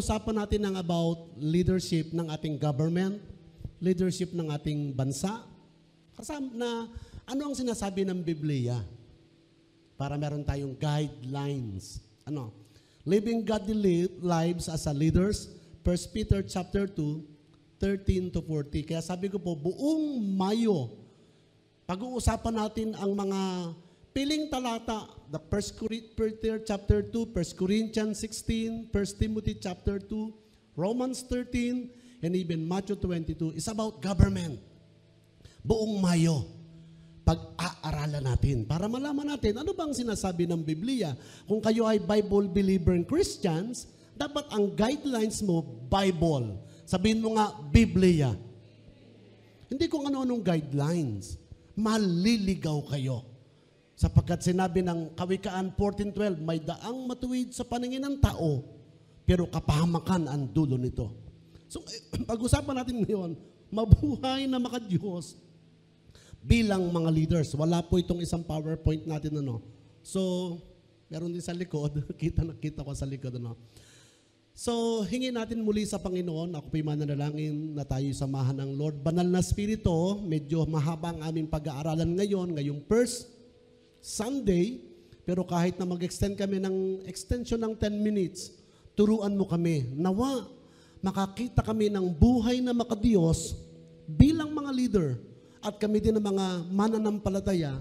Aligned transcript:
pag-uusapan 0.00 0.32
natin 0.40 0.60
ng 0.64 0.80
about 0.80 1.28
leadership 1.36 2.08
ng 2.16 2.32
ating 2.32 2.56
government, 2.56 3.20
leadership 3.84 4.32
ng 4.32 4.48
ating 4.48 4.96
bansa. 4.96 5.44
Kasama 6.16 6.48
na 6.56 6.88
ano 7.28 7.40
ang 7.44 7.52
sinasabi 7.52 8.08
ng 8.08 8.24
Biblia? 8.24 8.80
Para 10.00 10.16
meron 10.16 10.40
tayong 10.40 10.72
guidelines. 10.72 12.00
Ano? 12.24 12.48
Living 13.04 13.44
godly 13.44 14.08
li- 14.08 14.12
lives 14.24 14.72
as 14.72 14.88
a 14.88 14.94
leaders, 14.96 15.52
1 15.84 16.16
Peter 16.16 16.40
chapter 16.48 16.88
2, 16.88 17.20
13 17.76 18.32
to 18.32 18.40
40. 18.40 18.88
Kaya 18.88 19.04
sabi 19.04 19.28
ko 19.28 19.36
po, 19.36 19.52
buong 19.52 20.16
Mayo, 20.32 20.96
pag-uusapan 21.84 22.56
natin 22.56 22.96
ang 22.96 23.12
mga 23.12 23.40
piling 24.20 24.52
talata, 24.52 25.08
the 25.32 25.40
1 25.40 26.12
Peter 26.12 26.60
chapter 26.60 27.00
2, 27.00 27.32
1 27.32 27.56
Corinthians 27.56 28.20
16, 28.20 28.92
1 28.92 29.16
Timothy 29.16 29.56
chapter 29.56 29.96
2, 29.96 30.76
Romans 30.76 31.24
13, 31.24 31.88
and 32.20 32.36
even 32.36 32.60
Matthew 32.68 33.00
22 33.00 33.56
is 33.56 33.64
about 33.72 34.04
government. 34.04 34.60
Buong 35.64 36.04
Mayo, 36.04 36.44
pag-aaralan 37.24 38.28
natin 38.28 38.68
para 38.68 38.92
malaman 38.92 39.40
natin 39.40 39.56
ano 39.56 39.72
bang 39.72 39.96
sinasabi 39.96 40.44
ng 40.44 40.60
Biblia. 40.68 41.16
Kung 41.48 41.64
kayo 41.64 41.88
ay 41.88 41.96
Bible 41.96 42.52
believer 42.52 42.92
and 42.92 43.08
Christians, 43.08 43.88
dapat 44.12 44.44
ang 44.52 44.68
guidelines 44.76 45.40
mo, 45.40 45.64
Bible. 45.88 46.60
Sabihin 46.84 47.24
mo 47.24 47.40
nga, 47.40 47.56
Biblia. 47.72 48.36
Hindi 49.72 49.88
kung 49.88 50.04
ano-anong 50.04 50.44
guidelines. 50.44 51.40
Maliligaw 51.72 52.84
kayo. 52.84 53.29
Sapagkat 54.00 54.40
sinabi 54.40 54.80
ng 54.80 55.12
Kawikaan 55.12 55.76
14.12, 55.76 56.40
may 56.40 56.56
daang 56.56 57.04
matuwid 57.04 57.52
sa 57.52 57.68
paningin 57.68 58.00
ng 58.00 58.16
tao, 58.16 58.64
pero 59.28 59.44
kapahamakan 59.44 60.24
ang 60.24 60.48
dulo 60.48 60.80
nito. 60.80 61.12
So, 61.68 61.84
pag-usapan 62.32 62.80
natin 62.80 63.04
ngayon, 63.04 63.36
mabuhay 63.68 64.48
na 64.48 64.56
makadiyos 64.56 65.36
bilang 66.40 66.88
mga 66.88 67.12
leaders. 67.12 67.52
Wala 67.52 67.84
po 67.84 68.00
itong 68.00 68.24
isang 68.24 68.40
PowerPoint 68.40 69.04
natin 69.04 69.36
ano. 69.36 69.60
So, 70.00 70.56
meron 71.12 71.36
din 71.36 71.44
sa 71.44 71.52
likod. 71.52 72.00
kita 72.24 72.40
na 72.40 72.56
kita 72.56 72.80
ko 72.80 72.96
sa 72.96 73.04
likod 73.04 73.36
ano. 73.36 73.52
So, 74.56 75.04
hingin 75.04 75.36
natin 75.36 75.60
muli 75.60 75.84
sa 75.84 76.00
Panginoon. 76.00 76.56
Ako 76.56 76.72
po'y 76.72 76.80
mananalangin 76.80 77.76
na 77.76 77.84
tayo 77.84 78.08
samahan 78.16 78.64
ng 78.64 78.80
Lord. 78.80 79.04
Banal 79.04 79.28
na 79.28 79.44
Spirito, 79.44 80.24
medyo 80.24 80.64
mahaba 80.64 81.12
ang 81.12 81.20
aming 81.20 81.52
pag-aaralan 81.52 82.16
ngayon, 82.16 82.56
ngayong 82.56 82.80
first 82.88 83.39
Sunday, 84.00 84.80
pero 85.22 85.44
kahit 85.44 85.76
na 85.76 85.86
mag-extend 85.86 86.34
kami 86.34 86.58
ng 86.58 87.06
extension 87.06 87.60
ng 87.60 87.76
10 87.76 88.00
minutes, 88.00 88.56
turuan 88.96 89.32
mo 89.36 89.46
kami. 89.46 89.86
Nawa, 89.94 90.48
makakita 91.00 91.64
kami 91.64 91.88
ng 91.88 92.12
buhay 92.12 92.60
na 92.60 92.76
makadiyos 92.76 93.56
bilang 94.04 94.52
mga 94.52 94.70
leader 94.74 95.08
at 95.60 95.76
kami 95.76 96.00
din 96.00 96.16
ng 96.16 96.24
mga 96.24 96.46
mananampalataya 96.72 97.80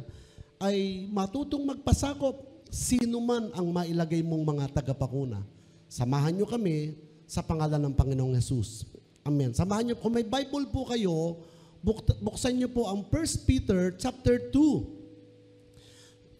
ay 0.59 1.07
matutong 1.07 1.63
magpasakop 1.63 2.47
sino 2.69 3.17
man 3.17 3.49
ang 3.57 3.67
mailagay 3.73 4.21
mong 4.21 4.43
mga 4.45 4.65
tagapakuna. 4.79 5.41
Samahan 5.89 6.37
nyo 6.37 6.45
kami 6.45 6.93
sa 7.25 7.41
pangalan 7.41 7.81
ng 7.89 7.93
Panginoong 7.97 8.37
Yesus. 8.37 8.85
Amen. 9.25 9.57
Samahan 9.57 9.89
nyo, 9.89 9.95
kung 9.97 10.13
may 10.13 10.25
Bible 10.25 10.69
po 10.69 10.85
kayo, 10.85 11.41
buk- 11.81 12.21
buksan 12.21 12.53
nyo 12.61 12.69
po 12.69 12.85
ang 12.85 13.01
1 13.01 13.47
Peter 13.49 13.89
chapter 13.97 14.37
2. 14.53 14.98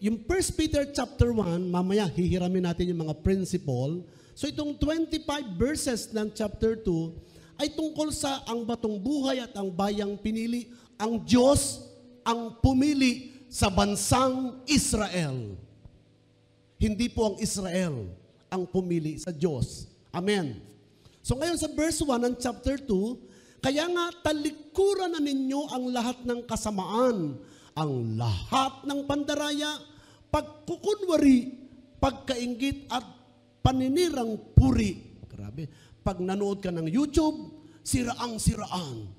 Yung 0.00 0.16
1 0.24 0.56
Peter 0.56 0.88
chapter 0.88 1.28
1, 1.28 1.68
mamaya 1.68 2.08
hihiramin 2.08 2.64
natin 2.64 2.88
yung 2.88 3.04
mga 3.04 3.20
principle. 3.20 4.00
So 4.32 4.48
itong 4.48 4.80
25 4.80 5.28
verses 5.60 6.08
ng 6.08 6.32
chapter 6.32 6.72
2 6.72 7.60
ay 7.60 7.68
tungkol 7.76 8.08
sa 8.08 8.40
ang 8.48 8.64
batong 8.64 8.96
buhay 8.96 9.44
at 9.44 9.52
ang 9.60 9.68
bayang 9.68 10.16
pinili. 10.16 10.72
Ang 10.96 11.20
Diyos 11.20 11.84
ang 12.24 12.56
pumili 12.64 13.44
sa 13.52 13.68
bansang 13.68 14.64
Israel. 14.64 15.52
Hindi 16.80 17.12
po 17.12 17.34
ang 17.34 17.36
Israel 17.36 18.08
ang 18.48 18.64
pumili 18.64 19.20
sa 19.20 19.28
Diyos. 19.28 19.84
Amen. 20.16 20.64
So 21.20 21.36
ngayon 21.36 21.60
sa 21.60 21.68
verse 21.68 22.00
1 22.00 22.08
ng 22.24 22.34
chapter 22.40 22.80
2, 22.80 23.60
kaya 23.60 23.84
nga 23.84 24.32
talikuran 24.32 25.12
na 25.12 25.20
ninyo 25.20 25.60
ang 25.68 25.84
lahat 25.92 26.24
ng 26.24 26.40
kasamaan, 26.48 27.36
ang 27.76 27.92
lahat 28.16 28.88
ng 28.88 29.04
pandaraya, 29.04 29.89
pagkukunwari, 30.30 31.58
pagkaingit 31.98 32.88
at 32.88 33.04
paninirang 33.60 34.38
puri. 34.56 35.20
Grabe. 35.28 35.68
Pag 36.00 36.22
nanood 36.24 36.64
ka 36.64 36.72
ng 36.72 36.88
YouTube, 36.88 37.60
siraang-siraan. 37.84 39.10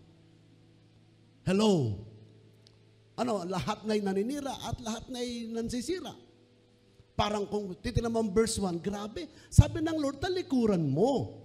Hello. 1.46 2.00
Ano, 3.20 3.46
lahat 3.46 3.86
na'y 3.86 4.02
naninira 4.02 4.56
at 4.66 4.82
lahat 4.82 5.06
na'y 5.12 5.52
nansisira. 5.52 6.16
Parang 7.14 7.46
kung 7.46 7.78
titignan 7.78 8.10
mo 8.10 8.26
verse 8.34 8.58
1, 8.58 8.82
grabe. 8.82 9.30
Sabi 9.52 9.84
ng 9.84 10.00
Lord, 10.00 10.18
talikuran 10.18 10.82
mo. 10.82 11.38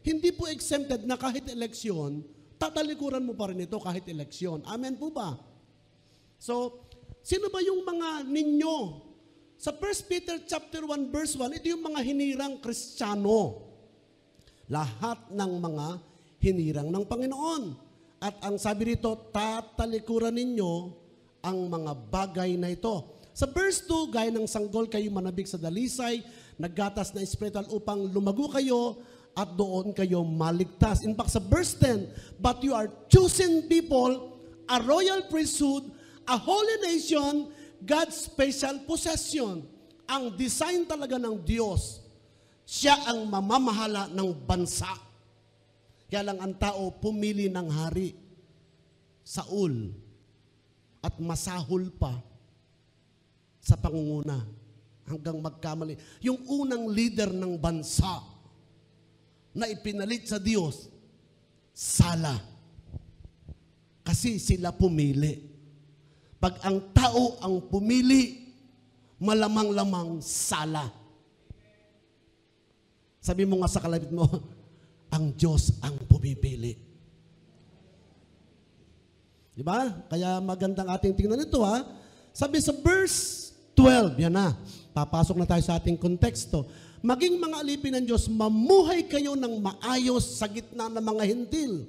Hindi 0.00 0.32
po 0.32 0.48
exempted 0.48 1.04
na 1.04 1.20
kahit 1.20 1.52
eleksyon, 1.52 2.24
tatalikuran 2.56 3.20
mo 3.20 3.36
pa 3.36 3.52
rin 3.52 3.60
ito 3.60 3.76
kahit 3.76 4.08
eleksyon. 4.08 4.64
Amen 4.64 4.96
po 4.96 5.12
ba? 5.12 5.36
So, 6.40 6.86
sino 7.20 7.52
ba 7.52 7.60
yung 7.60 7.84
mga 7.84 8.24
ninyo? 8.24 8.76
Sa 9.58 9.74
1 9.74 10.06
Peter 10.06 10.38
chapter 10.46 10.86
1 10.86 11.10
verse 11.10 11.34
1, 11.34 11.58
ito 11.58 11.74
yung 11.74 11.82
mga 11.82 11.98
hinirang 12.06 12.62
Kristiyano. 12.62 13.66
Lahat 14.70 15.18
ng 15.34 15.52
mga 15.58 15.86
hinirang 16.38 16.86
ng 16.94 17.02
Panginoon. 17.02 17.74
At 18.22 18.38
ang 18.46 18.54
sabi 18.54 18.94
rito, 18.94 19.10
tatalikuran 19.34 20.30
ninyo 20.38 20.94
ang 21.42 21.58
mga 21.66 21.92
bagay 22.06 22.54
na 22.54 22.70
ito. 22.70 23.18
Sa 23.34 23.50
verse 23.50 23.82
2, 23.82 24.14
gaya 24.14 24.30
ng 24.30 24.46
sanggol 24.46 24.86
kayo 24.86 25.10
manabik 25.10 25.50
sa 25.50 25.58
dalisay, 25.58 26.22
naggatas 26.54 27.10
na 27.10 27.26
espirital 27.26 27.66
upang 27.74 28.06
lumago 28.14 28.46
kayo 28.54 29.02
at 29.34 29.58
doon 29.58 29.90
kayo 29.90 30.22
maligtas. 30.22 31.02
In 31.02 31.18
fact, 31.18 31.34
sa 31.34 31.42
verse 31.42 31.74
10, 31.82 32.38
But 32.38 32.62
you 32.62 32.78
are 32.78 32.86
chosen 33.10 33.66
people, 33.66 34.38
a 34.70 34.78
royal 34.86 35.26
priesthood, 35.26 35.90
a 36.30 36.38
holy 36.38 36.78
nation, 36.86 37.50
God's 37.82 38.26
special 38.26 38.82
possession. 38.84 39.62
Ang 40.08 40.34
design 40.34 40.88
talaga 40.88 41.20
ng 41.20 41.36
Diyos, 41.44 42.00
siya 42.64 42.96
ang 43.08 43.28
mamamahala 43.28 44.08
ng 44.08 44.30
bansa. 44.44 44.88
Kaya 46.08 46.32
lang 46.32 46.40
ang 46.40 46.54
tao 46.56 46.88
pumili 46.96 47.52
ng 47.52 47.68
hari, 47.68 48.16
Saul, 49.20 49.92
at 51.04 51.16
masahol 51.20 51.92
pa 51.92 52.16
sa 53.60 53.76
pangunguna 53.76 54.40
hanggang 55.08 55.40
magkamali. 55.40 55.96
Yung 56.24 56.40
unang 56.48 56.88
leader 56.88 57.32
ng 57.32 57.56
bansa 57.60 58.20
na 59.56 59.68
ipinalit 59.68 60.28
sa 60.28 60.40
Diyos, 60.40 60.88
sala. 61.72 62.36
Kasi 64.04 64.40
sila 64.40 64.72
pumili. 64.72 65.47
Pag 66.38 66.62
ang 66.62 66.78
tao 66.94 67.34
ang 67.42 67.58
pumili, 67.66 68.46
malamang-lamang 69.18 70.22
sala. 70.22 70.86
Sabi 73.18 73.42
mo 73.42 73.58
nga 73.58 73.68
sa 73.68 73.82
kalapit 73.82 74.14
mo, 74.14 74.24
ang 75.14 75.34
Diyos 75.34 75.74
ang 75.82 75.98
pumipili. 76.06 76.78
Di 79.58 79.66
ba? 79.66 79.90
Kaya 80.06 80.38
magandang 80.38 80.86
ating 80.86 81.18
tingnan 81.18 81.42
ito 81.42 81.58
ha. 81.66 81.82
Sabi 82.30 82.62
sa 82.62 82.70
verse 82.70 83.50
12, 83.74 84.22
yan 84.22 84.30
na. 84.30 84.54
Papasok 84.94 85.34
na 85.34 85.50
tayo 85.50 85.62
sa 85.66 85.82
ating 85.82 85.98
konteksto. 85.98 86.70
Maging 87.02 87.42
mga 87.42 87.56
alipin 87.62 87.94
ng 87.98 88.06
Diyos, 88.06 88.30
mamuhay 88.30 89.06
kayo 89.10 89.34
ng 89.34 89.58
maayos 89.58 90.38
sa 90.38 90.46
gitna 90.46 90.86
ng 90.86 91.02
mga 91.02 91.24
hintil. 91.26 91.86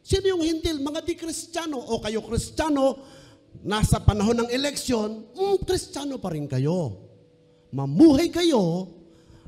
Sino 0.00 0.24
yung 0.24 0.44
hintil? 0.44 0.80
Mga 0.80 1.00
di 1.04 1.14
kristyano 1.16 1.76
o 1.76 2.00
kayo 2.00 2.24
kristyano, 2.24 3.00
nasa 3.62 4.02
panahon 4.02 4.42
ng 4.42 4.50
eleksyon, 4.50 5.22
mm, 5.32 5.56
kristyano 5.62 6.18
pa 6.18 6.34
rin 6.34 6.50
kayo. 6.50 6.98
Mamuhay 7.72 8.28
kayo 8.28 8.90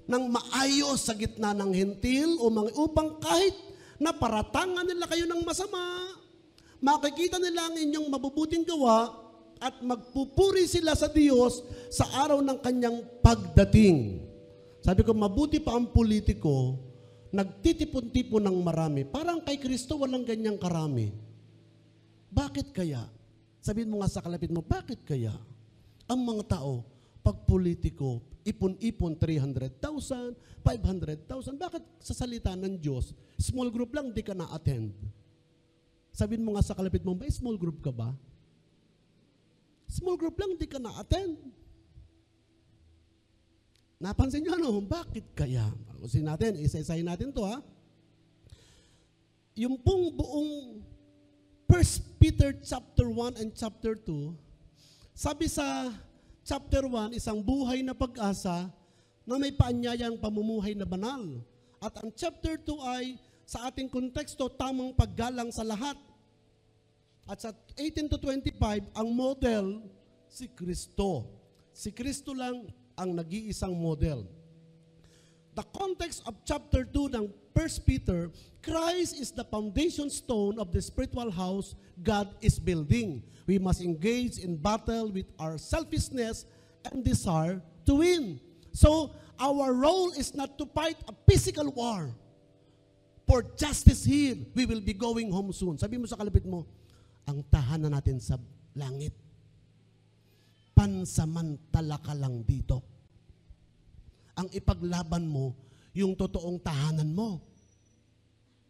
ng 0.07 0.25
maayos 0.31 1.05
sa 1.05 1.13
gitna 1.19 1.53
ng 1.53 1.75
hintil 1.75 2.41
o 2.41 2.49
mga 2.49 2.73
upang 2.79 3.21
kahit 3.21 3.53
na 3.99 4.15
paratangan 4.15 4.87
nila 4.87 5.05
kayo 5.11 5.27
ng 5.29 5.43
masama, 5.45 6.15
makikita 6.81 7.37
nila 7.43 7.69
ang 7.69 7.77
inyong 7.77 8.09
mabubuting 8.09 8.65
gawa 8.65 9.13
at 9.61 9.81
magpupuri 9.81 10.67
sila 10.67 10.93
sa 10.93 11.11
Diyos 11.11 11.63
sa 11.91 12.05
araw 12.27 12.43
ng 12.43 12.59
kanyang 12.61 12.99
pagdating. 13.23 14.21
Sabi 14.85 15.01
ko, 15.01 15.17
mabuti 15.17 15.59
pa 15.65 15.73
ang 15.73 15.89
politiko, 15.89 16.77
nagtitipon-tipon 17.33 18.45
ng 18.45 18.59
marami. 18.61 19.09
Parang 19.09 19.41
kay 19.41 19.57
Kristo 19.57 19.97
walang 19.97 20.29
ganyang 20.29 20.61
karami. 20.61 21.09
Bakit 22.29 22.77
kaya? 22.77 23.09
Sabihin 23.65 23.89
mo 23.89 24.05
nga 24.05 24.13
sa 24.13 24.21
kalapit 24.21 24.53
mo, 24.53 24.61
bakit 24.61 25.01
kaya? 25.09 25.33
Ang 26.05 26.21
mga 26.21 26.61
tao, 26.61 26.85
Pag 27.25 27.49
politiko, 27.49 28.21
ipon-ipon 28.45 29.17
300,000, 29.17 30.37
500,000. 30.61 31.57
Bakit 31.57 31.83
sa 32.05 32.13
salita 32.13 32.53
ng 32.53 32.77
Diyos, 32.77 33.17
small 33.41 33.73
group 33.73 33.97
lang, 33.97 34.13
di 34.13 34.21
ka 34.21 34.37
na-attend? 34.37 34.93
Sabihin 36.13 36.45
mo 36.45 36.53
nga 36.53 36.61
sa 36.61 36.77
kalapit 36.77 37.01
mo, 37.01 37.17
ba, 37.17 37.25
small 37.33 37.57
group 37.57 37.81
ka 37.81 37.89
ba? 37.89 38.13
Small 39.89 40.21
group 40.21 40.37
lang, 40.37 40.53
di 40.61 40.69
ka 40.69 40.77
na-attend. 40.77 41.41
Napansin 44.05 44.45
nyo 44.45 44.53
ano? 44.61 44.85
Bakit 44.85 45.33
kaya? 45.33 45.65
Usin 46.05 46.29
natin, 46.29 46.61
isa-isahin 46.61 47.09
natin 47.09 47.33
to 47.33 47.41
ha. 47.41 47.65
Yung 49.57 49.81
pong 49.81 50.13
buong 50.13 50.85
1 51.65 52.21
Peter 52.21 52.53
chapter 52.61 53.09
1 53.09 53.41
and 53.41 53.51
chapter 53.57 53.97
2, 53.97 54.37
sabi 55.17 55.49
sa 55.49 55.89
chapter 56.45 56.85
1, 56.85 57.17
isang 57.17 57.41
buhay 57.41 57.81
na 57.81 57.97
pag-asa 57.97 58.69
na 59.25 59.41
may 59.41 59.49
paanyayang 59.49 60.21
pamumuhay 60.21 60.77
na 60.77 60.85
banal. 60.85 61.41
At 61.81 61.97
ang 62.05 62.13
chapter 62.13 62.61
2 62.61 62.69
ay 62.85 63.17
sa 63.49 63.69
ating 63.69 63.89
konteksto, 63.89 64.49
tamang 64.53 64.93
paggalang 64.93 65.49
sa 65.53 65.65
lahat. 65.65 65.97
At 67.25 67.41
sa 67.41 67.57
18 67.81 68.13
to 68.13 68.21
25, 68.21 68.93
ang 68.93 69.09
model, 69.09 69.85
si 70.29 70.49
Kristo. 70.53 71.29
Si 71.73 71.89
Kristo 71.93 72.37
lang 72.37 72.69
ang 72.93 73.17
nag-iisang 73.17 73.73
model. 73.73 74.29
The 75.55 75.63
context 75.71 76.27
of 76.27 76.35
chapter 76.43 76.83
2 76.83 77.15
ng 77.15 77.31
1 77.55 77.87
Peter, 77.87 78.27
Christ 78.59 79.23
is 79.23 79.31
the 79.31 79.47
foundation 79.47 80.11
stone 80.11 80.59
of 80.59 80.75
the 80.75 80.83
spiritual 80.83 81.31
house 81.31 81.79
God 82.03 82.35
is 82.43 82.59
building. 82.59 83.23
We 83.47 83.63
must 83.63 83.79
engage 83.79 84.43
in 84.43 84.59
battle 84.59 85.15
with 85.15 85.31
our 85.39 85.55
selfishness 85.55 86.43
and 86.91 87.07
desire 87.07 87.63
to 87.87 88.03
win. 88.03 88.43
So, 88.75 89.15
our 89.39 89.71
role 89.71 90.11
is 90.19 90.35
not 90.35 90.59
to 90.59 90.67
fight 90.67 90.99
a 91.07 91.15
physical 91.31 91.71
war. 91.71 92.11
For 93.31 93.47
justice 93.55 94.03
here, 94.03 94.35
we 94.59 94.67
will 94.67 94.83
be 94.83 94.93
going 94.93 95.31
home 95.31 95.55
soon. 95.55 95.79
Sabi 95.79 95.97
mo 95.97 96.11
sa 96.11 96.19
kalapit 96.19 96.45
mo, 96.45 96.67
ang 97.31 97.47
tahanan 97.47 97.95
natin 97.95 98.19
sa 98.19 98.37
langit. 98.75 99.15
Pansamantala 100.75 102.03
ka 102.03 102.13
lang 102.13 102.43
dito. 102.43 102.94
Ang 104.35 104.51
ipaglaban 104.51 105.23
mo, 105.27 105.55
yung 105.95 106.19
totoong 106.19 106.59
tahanan 106.59 107.07
mo. 107.15 107.39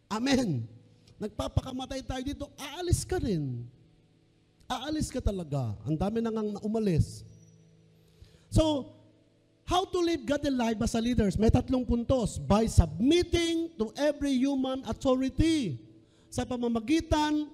Amen. 0.05 0.69
Nagpapakamatay 1.17 2.05
tayo 2.05 2.21
dito, 2.21 2.45
aalis 2.53 3.01
ka 3.01 3.17
rin. 3.17 3.65
Aalis 4.69 5.09
ka 5.09 5.17
talaga. 5.17 5.73
Ang 5.89 5.97
dami 5.97 6.21
nang 6.21 6.37
ang 6.37 6.49
umalis. 6.61 7.25
So, 8.53 8.93
how 9.65 9.89
to 9.89 9.99
live 10.05 10.21
godly 10.21 10.53
life 10.53 10.77
as 10.85 10.93
a 10.93 11.01
leaders? 11.01 11.33
May 11.33 11.49
tatlong 11.49 11.81
puntos. 11.81 12.37
By 12.37 12.69
submitting 12.69 13.73
to 13.81 13.89
every 13.97 14.37
human 14.37 14.85
authority. 14.85 15.81
Sa 16.29 16.45
pamamagitan 16.45 17.49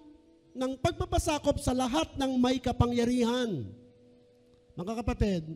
ng 0.51 0.71
pagpapasakop 0.83 1.63
sa 1.63 1.71
lahat 1.71 2.11
ng 2.19 2.31
may 2.35 2.59
kapangyarihan. 2.59 3.71
Mga 4.75 4.93
kapatid, 4.99 5.47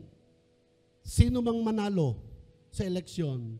sino 1.03 1.43
mang 1.43 1.59
manalo 1.59 2.34
sa 2.75 2.83
eleksyon, 2.83 3.55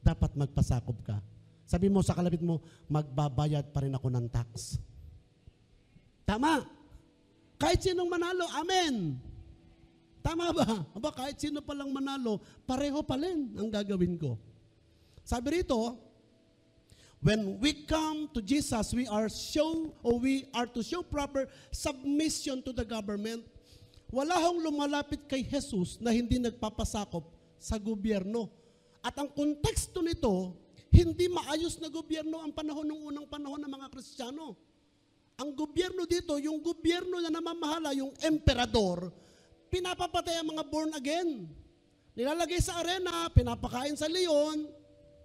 dapat 0.00 0.32
magpasakop 0.32 1.04
ka. 1.04 1.20
Sabi 1.68 1.92
mo 1.92 2.00
sa 2.00 2.16
kalapit 2.16 2.40
mo, 2.40 2.64
magbabayad 2.88 3.68
pa 3.72 3.84
rin 3.84 3.92
ako 3.92 4.08
ng 4.08 4.26
tax. 4.32 4.80
Tama. 6.24 6.64
Kahit 7.60 7.84
sinong 7.84 8.08
manalo, 8.08 8.44
amen. 8.56 9.16
Tama 10.24 10.56
ba? 10.56 10.64
Aba, 10.96 11.12
kahit 11.12 11.36
sino 11.36 11.60
palang 11.60 11.92
manalo, 11.92 12.40
pareho 12.64 13.04
pa 13.04 13.20
rin 13.20 13.52
ang 13.60 13.68
gagawin 13.68 14.16
ko. 14.16 14.40
Sabi 15.20 15.60
rito, 15.60 16.00
when 17.20 17.60
we 17.60 17.84
come 17.84 18.28
to 18.32 18.40
Jesus, 18.40 18.92
we 18.96 19.04
are 19.08 19.28
show 19.28 19.92
or 20.00 20.16
we 20.16 20.48
are 20.56 20.68
to 20.68 20.80
show 20.80 21.04
proper 21.04 21.48
submission 21.72 22.64
to 22.64 22.72
the 22.72 22.84
government. 22.84 23.44
Wala 24.08 24.36
hong 24.36 24.64
lumalapit 24.64 25.28
kay 25.28 25.44
Jesus 25.44 25.96
na 26.00 26.12
hindi 26.12 26.40
nagpapasakop 26.40 27.33
sa 27.58 27.80
gobyerno. 27.80 28.50
At 29.04 29.18
ang 29.20 29.28
konteksto 29.32 30.00
nito, 30.00 30.56
hindi 30.94 31.26
maayos 31.26 31.76
na 31.82 31.90
gobyerno 31.90 32.38
ang 32.40 32.54
panahon 32.54 32.86
ng 32.86 33.00
unang 33.10 33.26
panahon 33.26 33.60
ng 33.60 33.72
mga 33.72 33.90
Kristiyano. 33.90 34.54
Ang 35.34 35.50
gobyerno 35.52 36.06
dito, 36.06 36.38
yung 36.38 36.62
gobyerno 36.62 37.18
na 37.18 37.28
namamahala, 37.28 37.90
yung 37.98 38.14
emperador, 38.22 39.10
pinapapatay 39.66 40.38
ang 40.38 40.54
mga 40.54 40.64
born 40.70 40.94
again. 40.94 41.50
Nilalagay 42.14 42.62
sa 42.62 42.78
arena, 42.78 43.26
pinapakain 43.34 43.98
sa 43.98 44.06
leon, 44.06 44.70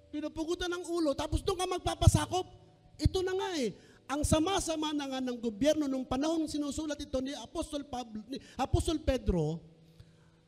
pinupugutan 0.10 0.74
ng 0.74 0.84
ulo, 0.90 1.14
tapos 1.14 1.46
doon 1.46 1.62
ka 1.62 1.70
magpapasakop. 1.70 2.50
Ito 2.98 3.22
na 3.22 3.38
nga 3.38 3.50
eh. 3.62 3.78
Ang 4.10 4.26
sama-sama 4.26 4.90
na 4.90 5.06
nga 5.06 5.22
ng 5.22 5.38
gobyerno 5.38 5.86
nung 5.86 6.02
panahon 6.02 6.50
sinusulat 6.50 6.98
ito 6.98 7.22
ni 7.22 7.30
Apostol, 7.38 7.86
Pablo, 7.86 8.26
ni 8.26 8.42
Apostol 8.58 8.98
Pedro, 8.98 9.62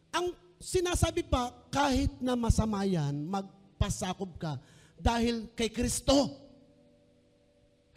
ang 0.09 0.33
sinasabi 0.61 1.25
pa, 1.25 1.49
kahit 1.73 2.13
na 2.21 2.37
masama 2.37 2.85
yan, 2.85 3.25
magpasakop 3.25 4.37
ka 4.37 4.61
dahil 5.01 5.49
kay 5.57 5.73
Kristo. 5.73 6.29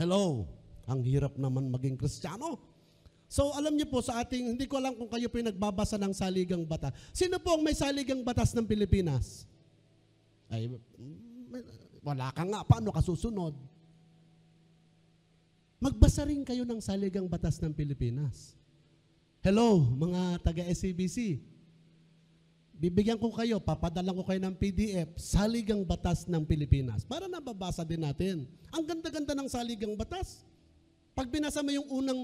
Hello, 0.00 0.49
ang 0.88 1.05
hirap 1.05 1.37
naman 1.37 1.70
maging 1.70 2.00
kristyano. 2.00 2.58
So 3.28 3.52
alam 3.55 3.76
niyo 3.76 3.87
po 3.93 4.00
sa 4.00 4.25
ating, 4.25 4.56
hindi 4.56 4.64
ko 4.64 4.81
alam 4.81 4.96
kung 4.96 5.06
kayo 5.12 5.28
po 5.28 5.38
yung 5.38 5.52
nagbabasa 5.52 6.00
ng 6.00 6.14
saligang 6.16 6.64
batas. 6.64 6.96
Sino 7.12 7.38
po 7.38 7.55
ang 7.55 7.62
may 7.62 7.76
saligang 7.76 8.25
batas 8.25 8.56
ng 8.56 8.67
Pilipinas? 8.67 9.46
Ay, 10.49 10.67
mm, 10.70 12.00
wala 12.02 12.32
ka 12.32 12.43
nga, 12.43 12.60
paano 12.67 12.90
ka 12.90 13.00
susunod? 13.05 13.55
Magbasa 15.78 16.25
rin 16.25 16.43
kayo 16.43 16.64
ng 16.64 16.81
saligang 16.81 17.28
batas 17.28 17.60
ng 17.60 17.75
Pilipinas. 17.76 18.56
Hello, 19.44 19.76
mga 19.76 20.40
taga-SCBC. 20.40 21.37
Bibigyan 22.74 23.22
ko 23.22 23.30
kayo, 23.30 23.62
papadalan 23.62 24.18
ko 24.18 24.26
kayo 24.26 24.40
ng 24.42 24.58
PDF, 24.58 25.14
Saligang 25.14 25.86
Batas 25.86 26.26
ng 26.26 26.42
Pilipinas. 26.42 27.06
Para 27.06 27.30
nababasa 27.30 27.86
din 27.86 28.02
natin. 28.02 28.50
Ang 28.74 28.82
ganda-ganda 28.82 29.31
ng 29.38 29.46
Saligang 29.46 29.94
Batas. 29.94 30.43
Pag 31.14 31.31
binasa 31.31 31.62
mo 31.62 31.70
yung 31.70 31.86
unang, 31.86 32.20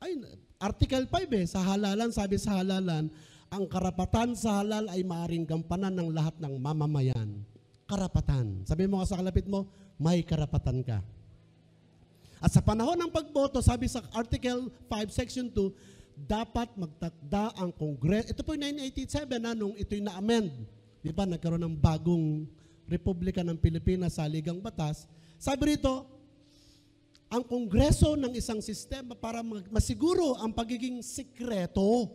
ay, 0.00 0.16
Article 0.56 1.04
5 1.04 1.28
eh, 1.36 1.44
sa 1.44 1.60
halalan, 1.60 2.08
sabi 2.08 2.40
sa 2.40 2.56
halalan, 2.56 3.12
ang 3.52 3.64
karapatan 3.68 4.32
sa 4.32 4.64
halal 4.64 4.88
ay 4.88 5.04
maaring 5.04 5.44
gampanan 5.44 5.92
ng 5.92 6.08
lahat 6.16 6.36
ng 6.40 6.54
mamamayan. 6.56 7.44
Karapatan. 7.84 8.64
Sabi 8.64 8.88
mo 8.88 9.00
nga 9.00 9.12
sa 9.12 9.20
kalapit 9.20 9.44
mo, 9.44 9.68
may 10.00 10.24
karapatan 10.24 10.80
ka. 10.80 11.04
At 12.38 12.54
sa 12.54 12.62
panahon 12.62 12.96
ng 12.96 13.10
pagboto, 13.10 13.58
sabi 13.58 13.90
sa 13.90 14.00
Article 14.14 14.70
5, 14.86 15.10
Section 15.10 15.46
2, 15.50 15.97
dapat 16.26 16.72
magtakda 16.74 17.54
ang 17.54 17.70
Kongres. 17.70 18.32
Ito 18.32 18.42
po 18.42 18.58
yung 18.58 18.64
1987 18.64 19.38
na 19.38 19.52
nung 19.54 19.76
ito'y 19.78 20.02
na-amend. 20.02 20.50
Di 20.98 21.14
ba, 21.14 21.28
nagkaroon 21.28 21.62
ng 21.62 21.76
bagong 21.78 22.48
Republika 22.88 23.44
ng 23.44 23.60
Pilipinas 23.60 24.16
sa 24.16 24.26
Ligang 24.26 24.58
Batas. 24.58 25.06
Sabi 25.38 25.76
rito, 25.76 26.08
ang 27.28 27.44
Kongreso 27.44 28.16
ng 28.16 28.32
isang 28.32 28.64
sistema 28.64 29.12
para 29.12 29.44
masiguro 29.68 30.40
ang 30.40 30.50
pagiging 30.50 31.04
sikreto. 31.04 32.08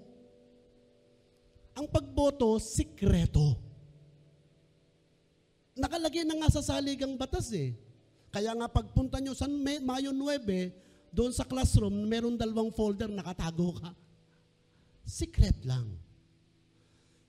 Ang 1.77 1.85
pagboto, 1.85 2.57
sikreto. 2.57 3.57
Nakalagay 5.73 6.25
na 6.25 6.37
nga 6.37 6.49
sa 6.53 6.61
saligang 6.61 7.17
batas 7.17 7.49
eh. 7.53 7.73
Kaya 8.33 8.53
nga 8.57 8.69
pagpunta 8.69 9.21
nyo 9.21 9.33
sa 9.37 9.45
Mayo 9.49 10.09
9, 10.09 10.82
doon 11.13 11.29
sa 11.29 11.45
classroom, 11.45 11.93
meron 12.09 12.33
dalawang 12.33 12.73
folder, 12.73 13.05
nakatago 13.05 13.77
ka. 13.77 13.93
Secret 15.05 15.61
lang. 15.61 15.93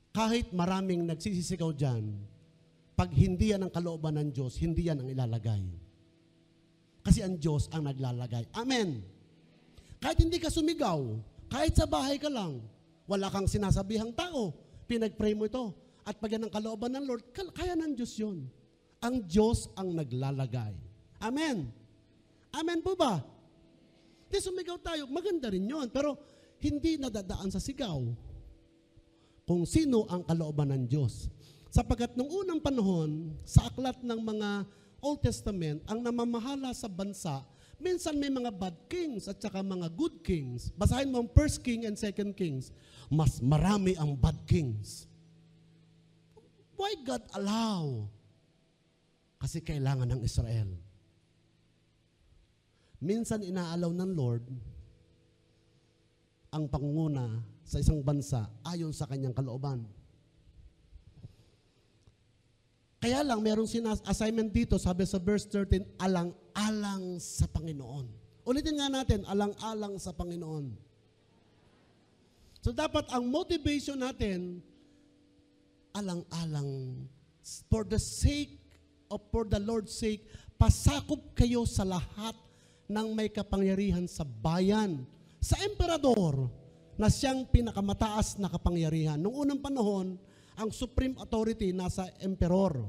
Kahit 0.09 0.49
maraming 0.57 1.05
nagsisisigaw 1.05 1.77
dyan, 1.77 2.17
pag 2.97 3.13
hindi 3.13 3.53
yan 3.53 3.69
ang 3.69 3.73
kalooban 3.75 4.17
ng 4.17 4.31
Diyos, 4.33 4.57
hindi 4.57 4.89
yan 4.89 5.05
ang 5.05 5.09
ilalagay. 5.13 5.63
Kasi 7.05 7.21
ang 7.21 7.37
Diyos 7.37 7.69
ang 7.77 7.85
naglalagay. 7.85 8.49
Amen. 8.57 9.05
Kahit 10.01 10.17
hindi 10.25 10.41
ka 10.41 10.49
sumigaw, 10.49 11.05
kahit 11.53 11.77
sa 11.77 11.85
bahay 11.85 12.17
ka 12.17 12.33
lang, 12.33 12.65
wala 13.05 13.29
kang 13.29 13.45
sinasabihang 13.45 14.17
tao, 14.17 14.57
pinag-pray 14.89 15.37
mo 15.37 15.45
ito. 15.45 15.77
At 16.09 16.17
pag 16.17 16.33
yan 16.33 16.49
ang 16.49 16.53
kalooban 16.55 16.89
ng 16.97 17.05
Lord, 17.05 17.23
kaya 17.53 17.77
ng 17.77 17.93
Diyos 17.93 18.17
yun. 18.17 18.49
Ang 19.05 19.29
Diyos 19.29 19.69
ang 19.77 19.93
naglalagay. 19.93 20.73
Amen. 21.21 21.69
Amen 22.55 22.81
po 22.81 22.97
ba? 22.97 23.34
Di 24.35 24.43
sumigaw 24.43 24.83
tayo, 24.83 25.07
maganda 25.07 25.47
rin 25.47 25.71
yon. 25.71 25.87
Pero 25.95 26.19
hindi 26.59 26.99
nadadaan 26.99 27.55
sa 27.55 27.63
sigaw 27.63 28.03
kung 29.47 29.63
sino 29.63 30.11
ang 30.11 30.27
kalooban 30.27 30.75
ng 30.75 30.85
Diyos. 30.91 31.31
Sapagkat 31.71 32.19
nung 32.19 32.27
unang 32.27 32.59
panahon, 32.59 33.31
sa 33.47 33.71
aklat 33.71 34.03
ng 34.03 34.19
mga 34.19 34.67
Old 34.99 35.23
Testament, 35.23 35.87
ang 35.87 36.03
namamahala 36.03 36.75
sa 36.75 36.91
bansa, 36.91 37.47
Minsan 37.85 38.17
may 38.17 38.31
mga 38.31 38.55
bad 38.55 38.77
kings 38.87 39.27
at 39.27 39.37
saka 39.43 39.61
mga 39.61 39.91
good 39.93 40.23
kings. 40.23 40.71
Basahin 40.79 41.11
mo 41.11 41.21
ang 41.21 41.31
first 41.35 41.61
king 41.61 41.85
and 41.85 41.99
second 41.99 42.33
kings. 42.33 42.71
Mas 43.11 43.43
marami 43.43 43.99
ang 43.99 44.15
bad 44.15 44.39
kings. 44.47 45.11
Why 46.79 46.95
God 47.03 47.23
allow? 47.35 48.09
Kasi 49.43 49.61
kailangan 49.61 50.11
ng 50.17 50.23
Israel. 50.23 50.71
Minsan 53.05 53.45
inaalaw 53.45 53.93
ng 53.93 54.11
Lord 54.17 54.45
ang 56.49 56.65
pangunguna 56.73 57.45
sa 57.61 57.77
isang 57.77 58.01
bansa 58.01 58.49
ayon 58.65 58.97
sa 58.97 59.05
kanyang 59.05 59.37
kalooban. 59.37 59.85
Kaya 63.05 63.21
lang, 63.21 63.45
merong 63.45 63.69
assignment 64.09 64.49
dito, 64.49 64.81
sabi 64.81 65.05
sa 65.05 65.21
verse 65.21 65.45
13, 65.53 66.01
alang-alang 66.01 67.21
sa 67.21 67.45
Panginoon. 67.45 68.09
Ulitin 68.49 68.81
nga 68.81 68.89
natin, 68.89 69.29
alang-alang 69.29 70.01
sa 70.01 70.17
Panginoon. 70.17 70.73
So 72.65 72.73
dapat 72.73 73.05
ang 73.13 73.29
motivation 73.29 74.01
natin, 74.01 74.65
alang-alang, 75.93 77.05
for 77.69 77.85
the 77.85 78.01
sake 78.01 78.57
of 79.13 79.21
for 79.29 79.45
the 79.45 79.61
Lord's 79.61 79.93
sake, 79.93 80.25
pasakop 80.57 81.37
kayo 81.37 81.69
sa 81.69 81.85
lahat 81.85 82.33
ng 82.89 83.15
may 83.17 83.29
kapangyarihan 83.33 84.09
sa 84.09 84.25
bayan, 84.25 85.07
sa 85.41 85.57
emperador, 85.65 86.51
na 86.95 87.11
siyang 87.11 87.43
pinakamataas 87.51 88.39
na 88.39 88.47
kapangyarihan. 88.47 89.19
Noong 89.19 89.49
unang 89.49 89.61
panahon, 89.61 90.15
ang 90.55 90.71
supreme 90.71 91.19
authority 91.19 91.75
nasa 91.75 92.07
emperor. 92.23 92.87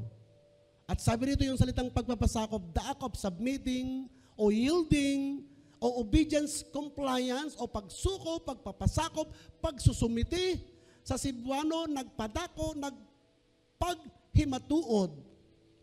At 0.85 1.01
sabi 1.01 1.33
rito 1.33 1.41
yung 1.41 1.57
salitang 1.57 1.89
pagpapasakop, 1.89 2.61
the 2.69 2.83
act 2.85 3.01
of 3.01 3.17
submitting 3.17 4.05
o 4.37 4.53
yielding 4.53 5.41
o 5.81 6.05
obedience, 6.05 6.61
compliance 6.69 7.57
o 7.57 7.65
pagsuko, 7.65 8.45
pagpapasakop, 8.45 9.33
pagsusumiti 9.57 10.61
sa 11.01 11.17
Cebuano, 11.17 11.89
nagpadako, 11.89 12.77
nagpaghimatuod. 12.77 15.25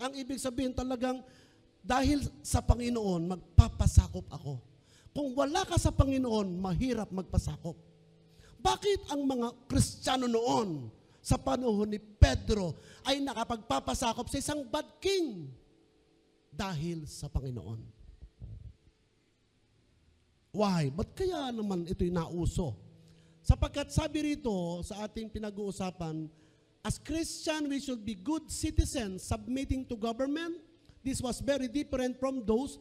Ang 0.03 0.19
ibig 0.19 0.43
sabihin 0.43 0.75
talagang 0.75 1.23
dahil 1.83 2.23
sa 2.47 2.63
Panginoon, 2.63 3.27
magpapasakop 3.27 4.27
ako. 4.31 4.55
Kung 5.13 5.35
wala 5.35 5.67
ka 5.67 5.77
sa 5.77 5.91
Panginoon, 5.91 6.57
mahirap 6.57 7.11
magpasakop. 7.11 7.75
Bakit 8.63 9.11
ang 9.11 9.27
mga 9.27 9.49
Kristiyano 9.67 10.31
noon 10.31 10.87
sa 11.19 11.35
panahon 11.35 11.91
ni 11.91 11.99
Pedro 11.99 12.79
ay 13.03 13.19
nakapagpapasakop 13.19 14.31
sa 14.31 14.39
isang 14.39 14.63
bad 14.71 14.87
king? 15.03 15.51
Dahil 16.55 17.03
sa 17.11 17.27
Panginoon. 17.27 17.83
Why? 20.53 20.93
Ba't 20.93 21.17
kaya 21.17 21.51
naman 21.51 21.89
ito'y 21.89 22.13
nauso? 22.13 22.77
Sapagkat 23.43 23.91
sabi 23.91 24.33
rito 24.33 24.85
sa 24.87 25.09
ating 25.09 25.33
pinag-uusapan, 25.33 26.31
as 26.87 27.01
Christian, 27.03 27.67
we 27.67 27.83
should 27.83 28.07
be 28.07 28.15
good 28.15 28.47
citizens 28.53 29.27
submitting 29.27 29.83
to 29.89 29.99
government. 29.99 30.61
This 31.05 31.21
was 31.21 31.41
very 31.41 31.67
different 31.69 32.19
from 32.19 32.47
those 32.47 32.79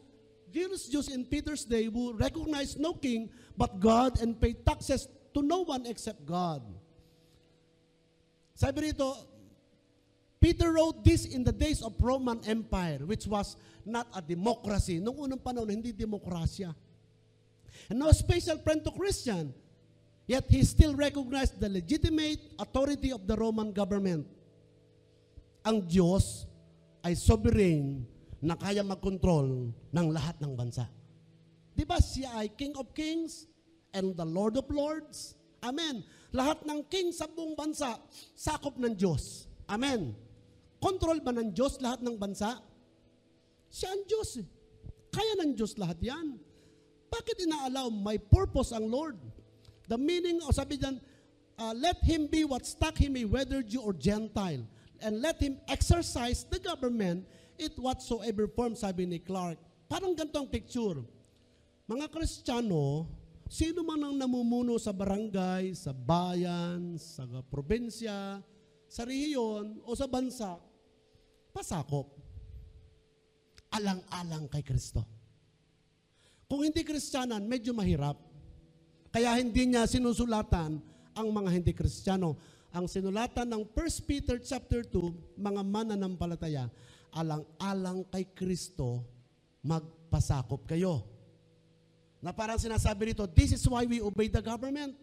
Jews, 0.52 0.86
Jews 0.86 1.08
in 1.08 1.24
Peter's 1.24 1.64
day 1.64 1.86
who 1.86 2.12
recognized 2.14 2.78
no 2.78 2.94
king 2.94 3.30
but 3.56 3.80
God 3.80 4.20
and 4.20 4.38
paid 4.38 4.64
taxes 4.64 5.08
to 5.34 5.42
no 5.42 5.64
one 5.64 5.86
except 5.86 6.24
God. 6.26 6.62
Sabi 8.54 8.92
rito, 8.92 9.16
Peter 10.38 10.70
wrote 10.70 11.02
this 11.02 11.24
in 11.24 11.42
the 11.42 11.54
days 11.54 11.82
of 11.82 11.94
Roman 11.98 12.38
Empire, 12.46 13.00
which 13.06 13.26
was 13.26 13.56
not 13.86 14.06
a 14.14 14.20
democracy. 14.20 15.00
Noong 15.00 15.30
unang 15.30 15.40
panahon, 15.40 15.70
hindi 15.70 15.94
demokrasya. 15.94 16.74
And 17.88 17.98
no 17.98 18.12
special 18.12 18.58
friend 18.58 18.84
to 18.84 18.90
Christian. 18.92 19.54
Yet 20.26 20.46
he 20.50 20.62
still 20.62 20.94
recognized 20.94 21.58
the 21.58 21.70
legitimate 21.70 22.54
authority 22.58 23.10
of 23.10 23.26
the 23.26 23.34
Roman 23.34 23.72
government. 23.72 24.26
Ang 25.64 25.82
Diyos 25.86 26.46
ay 27.02 27.14
sovereign 27.14 28.06
na 28.42 28.58
kaya 28.58 28.82
magkontrol 28.82 29.70
ng 29.70 30.06
lahat 30.10 30.34
ng 30.42 30.52
bansa. 30.58 30.90
Di 31.72 31.86
ba 31.86 32.02
siya 32.02 32.42
ay 32.42 32.50
King 32.52 32.74
of 32.74 32.90
Kings 32.92 33.46
and 33.94 34.18
the 34.18 34.26
Lord 34.26 34.58
of 34.58 34.66
Lords? 34.68 35.38
Amen. 35.62 36.02
Lahat 36.34 36.58
ng 36.66 36.82
king 36.90 37.14
sa 37.14 37.30
buong 37.30 37.54
bansa, 37.54 37.94
sakop 38.34 38.74
ng 38.82 38.98
Diyos. 38.98 39.46
Amen. 39.70 40.10
Control 40.82 41.22
ba 41.22 41.30
ng 41.30 41.54
Diyos 41.54 41.78
lahat 41.78 42.02
ng 42.02 42.18
bansa? 42.18 42.58
Siya 43.70 43.94
ang 43.94 44.02
Diyos. 44.10 44.42
eh. 44.42 44.46
Kaya 45.14 45.46
ng 45.46 45.54
Diyos 45.54 45.78
lahat 45.78 46.02
yan. 46.02 46.40
Bakit 47.12 47.46
inaalaw 47.46 47.92
may 47.94 48.18
purpose 48.18 48.74
ang 48.74 48.90
Lord? 48.90 49.20
The 49.86 50.00
meaning, 50.00 50.42
o 50.42 50.50
sabi 50.50 50.80
dyan, 50.80 50.98
uh, 51.60 51.76
let 51.76 52.00
him 52.02 52.26
be 52.26 52.42
what 52.42 52.66
stock 52.66 52.98
he 52.98 53.06
may, 53.06 53.28
whether 53.28 53.62
Jew 53.62 53.84
or 53.84 53.94
Gentile. 53.94 54.66
And 55.02 55.20
let 55.20 55.38
him 55.38 55.60
exercise 55.68 56.48
the 56.48 56.58
government 56.58 57.28
it 57.62 57.78
whatsoever 57.78 58.50
form, 58.50 58.74
sabi 58.74 59.06
ni 59.06 59.22
Clark. 59.22 59.58
Parang 59.86 60.12
ganito 60.18 60.36
ang 60.40 60.50
picture. 60.50 60.98
Mga 61.86 62.10
Kristiyano, 62.10 63.06
sino 63.46 63.84
man 63.86 64.00
ang 64.00 64.14
namumuno 64.16 64.80
sa 64.80 64.90
barangay, 64.90 65.76
sa 65.76 65.92
bayan, 65.94 66.96
sa 66.96 67.22
probinsya, 67.46 68.42
sa 68.88 69.02
rehiyon, 69.06 69.80
o 69.86 69.94
sa 69.94 70.08
bansa, 70.08 70.56
pasakop. 71.52 72.12
Alang-alang 73.72 74.48
kay 74.52 74.60
Kristo. 74.60 75.04
Kung 76.44 76.60
hindi 76.60 76.84
Kristiyanan, 76.84 77.48
medyo 77.48 77.72
mahirap. 77.72 78.20
Kaya 79.08 79.40
hindi 79.40 79.68
niya 79.68 79.88
sinusulatan 79.88 80.80
ang 81.16 81.28
mga 81.32 81.48
hindi 81.48 81.72
Kristiyano. 81.72 82.36
Ang 82.72 82.88
sinulatan 82.88 83.48
ng 83.48 83.68
1 83.72 84.08
Peter 84.08 84.36
chapter 84.40 84.84
2, 84.84 85.36
mga 85.36 85.60
mananampalataya, 85.60 86.68
alang-alang 87.12 88.08
kay 88.08 88.24
Kristo, 88.32 89.04
magpasakop 89.60 90.64
kayo. 90.64 91.04
Na 92.24 92.32
parang 92.32 92.56
sinasabi 92.56 93.12
rito, 93.12 93.28
this 93.28 93.52
is 93.52 93.62
why 93.68 93.84
we 93.84 94.00
obey 94.00 94.32
the 94.32 94.40
government. 94.40 94.96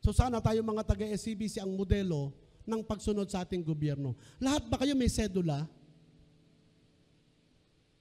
So 0.00 0.10
sana 0.14 0.40
tayo 0.40 0.64
mga 0.64 0.86
taga-SCBC 0.88 1.60
ang 1.60 1.74
modelo 1.76 2.32
ng 2.64 2.80
pagsunod 2.80 3.28
sa 3.28 3.44
ating 3.44 3.60
gobyerno. 3.60 4.16
Lahat 4.40 4.64
ba 4.64 4.80
kayo 4.80 4.96
may 4.96 5.10
sedula? 5.10 5.68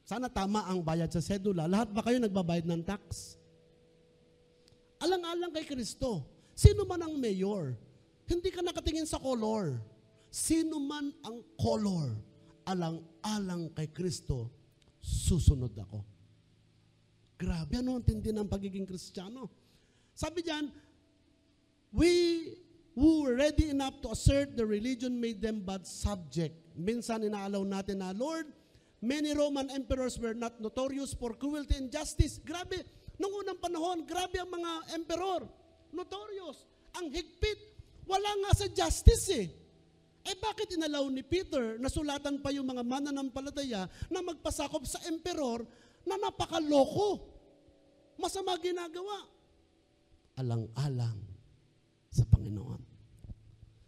Sana 0.08 0.32
tama 0.32 0.63
ang 0.63 0.80
bayad 0.80 1.12
sa 1.12 1.20
sedula. 1.20 1.68
Lahat 1.68 1.92
ba 1.92 2.00
kayo 2.00 2.16
nagbabayad 2.24 2.63
ng 2.63 2.80
tax? 2.80 3.36
Alang-alang 5.04 5.51
kay 5.51 5.68
Kristo. 5.68 6.24
Sino 6.56 6.88
man 6.88 7.04
ang 7.04 7.20
mayor? 7.20 7.75
Hindi 8.24 8.50
ka 8.50 8.63
nakatingin 8.63 9.04
sa 9.04 9.20
color. 9.20 9.77
Sino 10.32 10.80
man 10.80 11.12
ang 11.24 11.44
color, 11.60 12.16
alang-alang 12.67 13.71
kay 13.71 13.88
Kristo, 13.95 14.51
susunod 15.00 15.71
ako. 15.79 16.03
Grabe, 17.38 17.79
ano 17.79 17.95
ang 17.95 18.03
tindi 18.03 18.33
ng 18.36 18.50
pagiging 18.50 18.83
kristyano? 18.83 19.47
Sabi 20.12 20.41
diyan, 20.41 20.65
we 21.93 22.12
who 22.97 23.24
were 23.24 23.38
ready 23.38 23.69
enough 23.69 24.01
to 24.01 24.09
assert 24.09 24.57
the 24.57 24.65
religion 24.65 25.21
made 25.21 25.38
them 25.38 25.62
but 25.62 25.86
subject. 25.86 26.57
Minsan 26.74 27.29
inaalaw 27.29 27.62
natin 27.62 28.01
na, 28.01 28.09
Lord, 28.17 28.50
many 29.05 29.38
Roman 29.38 29.69
emperors 29.69 30.17
were 30.17 30.33
not 30.33 30.57
notorious 30.57 31.13
for 31.13 31.38
cruelty 31.38 31.77
and 31.77 31.93
justice. 31.93 32.41
Grabe, 32.41 32.81
nung 33.21 33.31
unang 33.45 33.62
panahon, 33.62 34.01
grabe 34.01 34.41
ang 34.41 34.50
mga 34.50 34.71
emperor. 34.97 35.45
Notorious. 35.93 36.65
Ang 36.97 37.13
higpit. 37.13 37.77
Wala 38.09 38.33
nga 38.41 38.51
sa 38.57 38.67
justice 38.74 39.29
eh. 39.29 39.47
Eh 40.27 40.36
bakit 40.43 40.75
inalaw 40.75 41.07
ni 41.07 41.24
Peter 41.24 41.79
na 41.79 41.88
sulatan 41.88 42.43
pa 42.43 42.51
yung 42.51 42.67
mga 42.67 42.84
mananampalataya 42.84 43.88
na 44.12 44.19
magpasakop 44.19 44.84
sa 44.84 45.00
emperor 45.07 45.63
na 46.03 46.19
napakaloko? 46.19 47.24
Masama 48.19 48.60
ginagawa. 48.60 49.24
Alang-alang 50.36 51.15
sa 52.12 52.27
Panginoon. 52.27 52.84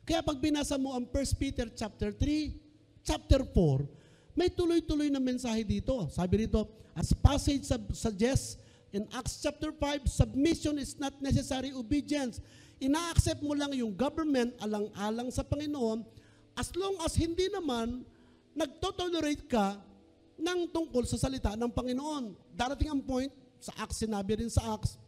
Kaya 0.08 0.24
pag 0.24 0.40
binasa 0.40 0.80
mo 0.80 0.96
ang 0.96 1.04
1 1.12 1.36
Peter 1.36 1.68
chapter 1.76 2.16
3, 2.16 3.04
chapter 3.04 3.44
4, 3.44 4.40
may 4.40 4.48
tuloy-tuloy 4.48 5.12
na 5.12 5.20
mensahe 5.20 5.68
dito. 5.68 6.08
Sabi 6.08 6.48
rito, 6.48 6.72
as 6.96 7.12
passage 7.12 7.68
suggests 7.92 8.56
in 8.96 9.04
Acts 9.12 9.44
chapter 9.44 9.76
5, 9.76 10.08
submission 10.08 10.80
is 10.80 10.96
not 10.96 11.14
necessary 11.20 11.76
obedience. 11.76 12.40
Ina-accept 12.80 13.44
mo 13.44 13.52
lang 13.52 13.76
yung 13.76 13.92
government 13.92 14.56
alang-alang 14.64 15.28
sa 15.36 15.44
Panginoon 15.44 16.19
as 16.60 16.76
long 16.76 17.00
as 17.00 17.16
hindi 17.16 17.48
naman 17.48 18.04
nagtotolerate 18.52 19.48
ka 19.48 19.80
ng 20.36 20.68
tungkol 20.76 21.08
sa 21.08 21.16
salita 21.16 21.56
ng 21.56 21.72
Panginoon. 21.72 22.36
Darating 22.52 22.92
ang 22.92 23.00
point, 23.00 23.32
sa 23.60 23.72
Acts, 23.80 24.04
sinabi 24.04 24.44
rin 24.44 24.52
sa 24.52 24.76
Acts, 24.76 25.00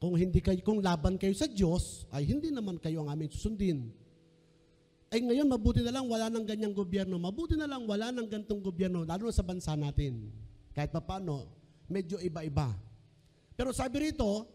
kung 0.00 0.16
hindi 0.16 0.40
kayo, 0.40 0.60
kung 0.64 0.80
laban 0.80 1.20
kayo 1.20 1.36
sa 1.36 1.44
Diyos, 1.44 2.08
ay 2.12 2.24
hindi 2.28 2.48
naman 2.48 2.80
kayo 2.80 3.04
ang 3.04 3.12
aming 3.12 3.28
susundin. 3.32 3.92
Ay 5.12 5.20
ngayon, 5.20 5.44
mabuti 5.44 5.84
na 5.84 5.92
lang 5.92 6.08
wala 6.08 6.32
nang 6.32 6.48
ganyang 6.48 6.72
gobyerno. 6.72 7.20
Mabuti 7.20 7.52
na 7.52 7.68
lang 7.68 7.84
wala 7.84 8.08
nang 8.08 8.26
gantong 8.26 8.64
gobyerno, 8.64 9.04
lalo 9.04 9.28
na 9.28 9.34
sa 9.36 9.44
bansa 9.44 9.76
natin. 9.76 10.32
Kahit 10.72 10.88
papano, 10.88 11.52
medyo 11.92 12.16
iba-iba. 12.16 12.72
Pero 13.52 13.76
sabi 13.76 14.08
rito, 14.08 14.48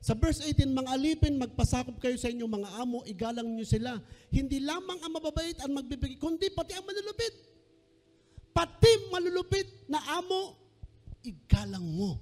sa 0.00 0.16
verse 0.16 0.40
18, 0.40 0.72
mga 0.72 0.96
alipin, 0.96 1.36
magpasakop 1.36 2.00
kayo 2.00 2.16
sa 2.16 2.32
inyong 2.32 2.48
mga 2.48 2.70
amo, 2.80 3.04
igalang 3.04 3.44
niyo 3.44 3.68
sila. 3.68 4.00
Hindi 4.32 4.56
lamang 4.64 4.96
ang 4.96 5.12
mababait 5.12 5.60
ang 5.60 5.76
magbibigay, 5.76 6.16
kundi 6.16 6.48
pati 6.48 6.72
ang 6.72 6.88
malulupit. 6.88 7.34
Pati 8.56 9.12
malulupit 9.12 9.68
na 9.92 10.00
amo, 10.16 10.56
igalang 11.20 11.84
mo. 11.84 12.16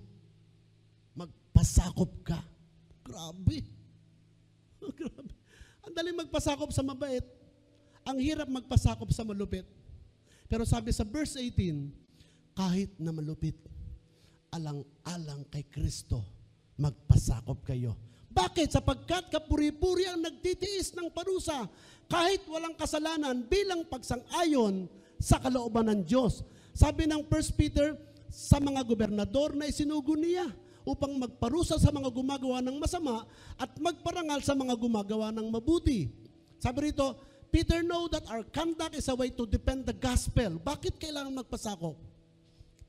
Magpasakop 1.15 2.13
ka. 2.27 2.43
Grabe. 3.07 3.63
Grabe. 4.99 5.33
Ang 5.87 5.95
dali 5.95 6.11
magpasakop 6.19 6.75
sa 6.75 6.83
mabait. 6.83 7.23
Ang 8.03 8.19
hirap 8.19 8.51
magpasakop 8.51 9.15
sa 9.15 9.23
malupit. 9.23 9.65
Pero 10.51 10.67
sabi 10.67 10.91
sa 10.91 11.07
verse 11.07 11.39
18, 11.39 11.95
kahit 12.59 12.91
na 12.99 13.15
malupit, 13.15 13.55
alang-alang 14.51 15.47
kay 15.47 15.63
Kristo, 15.71 16.38
magpasakop 16.79 17.67
kayo. 17.67 17.99
Bakit? 18.31 18.79
Sapagkat 18.79 19.35
kapuri-puri 19.35 20.07
ang 20.07 20.23
nagtitiis 20.23 20.95
ng 20.95 21.11
parusa 21.11 21.67
kahit 22.07 22.47
walang 22.47 22.79
kasalanan 22.79 23.43
bilang 23.45 23.83
pagsang-ayon 23.91 24.87
sa 25.19 25.43
kalooban 25.43 25.91
ng 25.91 26.01
Diyos. 26.07 26.47
Sabi 26.73 27.11
ng 27.11 27.27
1 27.27 27.59
Peter, 27.59 27.99
sa 28.29 28.61
mga 28.61 28.85
gobernador 28.85 29.57
na 29.57 29.67
isinugo 29.67 30.15
niya 30.15 30.47
upang 30.85 31.17
magparusa 31.17 31.81
sa 31.81 31.93
mga 31.93 32.13
gumagawa 32.13 32.61
ng 32.65 32.77
masama 32.77 33.25
at 33.57 33.73
magparangal 33.81 34.41
sa 34.45 34.57
mga 34.57 34.77
gumagawa 34.77 35.33
ng 35.33 35.49
mabuti. 35.49 36.09
Sabi 36.61 36.93
rito, 36.93 37.17
Peter 37.49 37.81
know 37.81 38.09
that 38.13 38.25
our 38.29 38.45
conduct 38.53 38.97
is 38.97 39.09
a 39.09 39.17
way 39.17 39.33
to 39.33 39.49
defend 39.49 39.89
the 39.89 39.97
gospel. 39.97 40.61
Bakit 40.61 41.01
kailangan 41.01 41.41
magpasakop? 41.41 41.97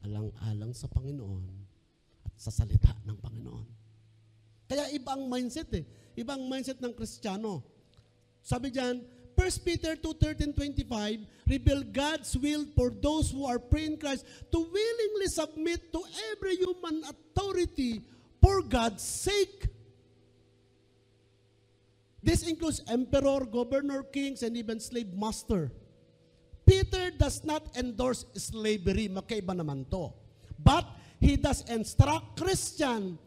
Alang-alang 0.04 0.76
sa 0.76 0.88
Panginoon 0.92 1.44
at 2.28 2.34
sa 2.36 2.52
salita 2.52 2.92
ng 3.08 3.18
Panginoon. 3.20 3.79
Kaya 4.70 4.86
ibang 4.94 5.26
mindset 5.26 5.74
eh. 5.74 5.84
Ibang 6.14 6.46
mindset 6.46 6.78
ng 6.78 6.94
Kristiyano. 6.94 7.66
Sabi 8.46 8.70
diyan, 8.70 9.02
1 9.34 9.66
Peter 9.66 9.96
2, 9.98 10.54
13, 10.54 10.54
25, 10.54 11.48
reveal 11.48 11.82
God's 11.90 12.36
will 12.38 12.68
for 12.76 12.92
those 12.92 13.32
who 13.32 13.48
are 13.48 13.58
praying 13.58 13.98
Christ 13.98 14.28
to 14.52 14.60
willingly 14.62 15.30
submit 15.32 15.90
to 15.96 16.04
every 16.30 16.60
human 16.60 17.02
authority 17.08 18.04
for 18.44 18.62
God's 18.62 19.02
sake. 19.02 19.66
This 22.20 22.44
includes 22.44 22.84
emperor, 22.92 23.48
governor, 23.48 24.04
kings, 24.04 24.44
and 24.44 24.60
even 24.60 24.84
slave 24.84 25.16
master. 25.16 25.72
Peter 26.68 27.10
does 27.16 27.42
not 27.48 27.64
endorse 27.80 28.28
slavery, 28.36 29.08
magkaiba 29.08 29.56
naman 29.56 29.88
to. 29.90 30.12
But 30.60 30.84
he 31.18 31.40
does 31.40 31.64
instruct 31.72 32.36
Christian 32.36 33.18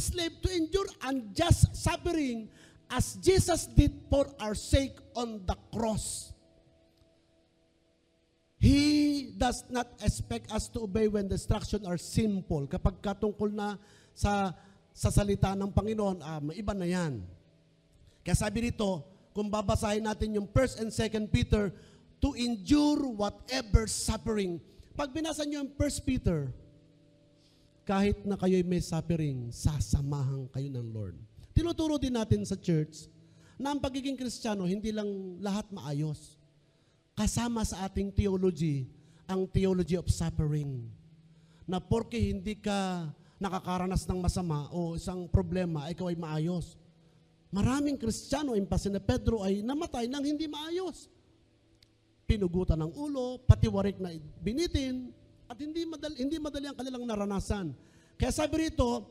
slave 0.00 0.40
to 0.40 0.48
endure 0.52 0.88
unjust 1.04 1.74
suffering 1.76 2.48
as 2.92 3.16
Jesus 3.20 3.66
did 3.68 3.92
for 4.12 4.28
our 4.40 4.54
sake 4.54 4.96
on 5.16 5.40
the 5.48 5.56
cross. 5.72 6.32
He 8.62 9.34
does 9.34 9.66
not 9.72 9.90
expect 9.98 10.52
us 10.54 10.70
to 10.70 10.86
obey 10.86 11.10
when 11.10 11.26
the 11.26 11.34
instructions 11.34 11.82
are 11.82 11.98
simple. 11.98 12.62
Kapag 12.70 13.02
katungkol 13.02 13.50
na 13.50 13.74
sa, 14.14 14.54
sa 14.94 15.10
salita 15.10 15.56
ng 15.58 15.74
Panginoon, 15.74 16.22
ah, 16.22 16.38
iba 16.54 16.70
na 16.70 16.86
yan. 16.86 17.26
Kaya 18.22 18.38
sabi 18.38 18.70
rito, 18.70 19.02
kung 19.34 19.50
babasahin 19.50 20.06
natin 20.06 20.38
yung 20.38 20.46
1st 20.46 20.74
and 20.78 20.90
2nd 20.94 21.24
Peter, 21.32 21.74
to 22.22 22.38
endure 22.38 23.02
whatever 23.10 23.90
suffering. 23.90 24.62
Pag 24.94 25.10
binasa 25.10 25.42
nyo 25.42 25.66
yung 25.66 25.72
1 25.74 26.06
Peter, 26.06 26.54
kahit 27.82 28.22
na 28.22 28.38
kayo'y 28.38 28.62
may 28.62 28.78
suffering, 28.78 29.50
sasamahan 29.50 30.46
kayo 30.54 30.68
ng 30.70 30.88
Lord. 30.94 31.18
Tinuturo 31.50 31.98
din 31.98 32.14
natin 32.14 32.46
sa 32.46 32.54
church 32.54 33.10
na 33.58 33.74
ang 33.74 33.80
pagiging 33.82 34.16
kristyano, 34.16 34.64
hindi 34.64 34.94
lang 34.94 35.06
lahat 35.42 35.68
maayos. 35.74 36.38
Kasama 37.12 37.66
sa 37.66 37.84
ating 37.86 38.14
theology, 38.14 38.88
ang 39.28 39.44
theology 39.50 39.98
of 39.98 40.08
suffering. 40.08 40.86
Na 41.66 41.78
porke 41.78 42.18
hindi 42.18 42.58
ka 42.58 43.06
nakakaranas 43.42 44.06
ng 44.06 44.18
masama 44.22 44.70
o 44.70 44.94
isang 44.94 45.26
problema, 45.26 45.90
ikaw 45.90 46.10
ay 46.10 46.18
maayos. 46.18 46.78
Maraming 47.52 48.00
kristyano, 48.00 48.56
impasin 48.56 48.96
na 48.96 49.02
Pedro 49.02 49.44
ay 49.44 49.60
namatay 49.60 50.08
nang 50.08 50.24
hindi 50.24 50.48
maayos. 50.48 51.10
Pinugutan 52.24 52.80
ng 52.80 52.94
ulo, 52.96 53.42
pati 53.44 53.68
warik 53.68 54.00
na 54.00 54.14
binitin, 54.40 55.12
at 55.52 55.60
hindi 55.60 55.84
madali, 55.84 56.16
hindi 56.16 56.40
madali 56.40 56.64
ang 56.72 56.76
kanilang 56.80 57.04
naranasan. 57.04 57.76
Kaya 58.16 58.32
sabi 58.32 58.72
rito, 58.72 59.04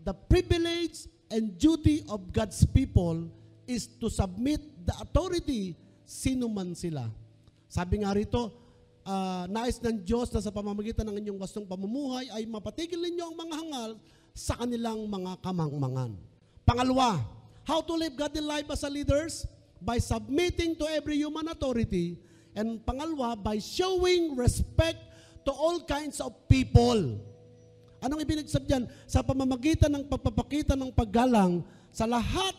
the 0.00 0.16
privilege 0.16 1.04
and 1.28 1.60
duty 1.60 2.00
of 2.08 2.32
God's 2.32 2.64
people 2.64 3.28
is 3.68 3.84
to 4.00 4.08
submit 4.08 4.64
the 4.88 4.96
authority 5.04 5.76
sino 6.08 6.48
man 6.48 6.72
sila. 6.72 7.12
Sabi 7.68 8.00
nga 8.00 8.16
rito, 8.16 8.48
uh, 9.04 9.44
nais 9.52 9.76
ng 9.76 10.00
Diyos 10.08 10.32
na 10.32 10.40
sa 10.40 10.48
pamamagitan 10.48 11.04
ng 11.04 11.20
inyong 11.20 11.38
wastong 11.44 11.68
pamumuhay 11.68 12.32
ay 12.32 12.48
mapatigil 12.48 13.04
ninyo 13.04 13.24
ang 13.28 13.36
mga 13.36 13.54
hangal 13.60 13.90
sa 14.32 14.56
kanilang 14.56 15.04
mga 15.04 15.36
kamangmangan. 15.44 16.16
Pangalawa, 16.64 17.20
how 17.68 17.84
to 17.84 17.92
live 17.92 18.16
godly 18.16 18.40
life 18.40 18.72
as 18.72 18.80
a 18.84 18.88
leaders? 18.88 19.44
By 19.84 20.00
submitting 20.00 20.80
to 20.80 20.88
every 20.88 21.20
human 21.20 21.44
authority. 21.52 22.16
And 22.56 22.80
pangalawa, 22.80 23.36
by 23.36 23.60
showing 23.60 24.32
respect 24.32 25.13
to 25.44 25.52
all 25.52 25.78
kinds 25.84 26.18
of 26.18 26.32
people. 26.48 27.20
Anong 28.04 28.20
ibig 28.20 28.44
sabihin? 28.48 28.84
Sa 29.08 29.24
pamamagitan 29.24 29.88
ng 29.88 30.04
pagpapakita 30.08 30.76
ng 30.76 30.92
paggalang 30.92 31.64
sa 31.88 32.04
lahat 32.04 32.52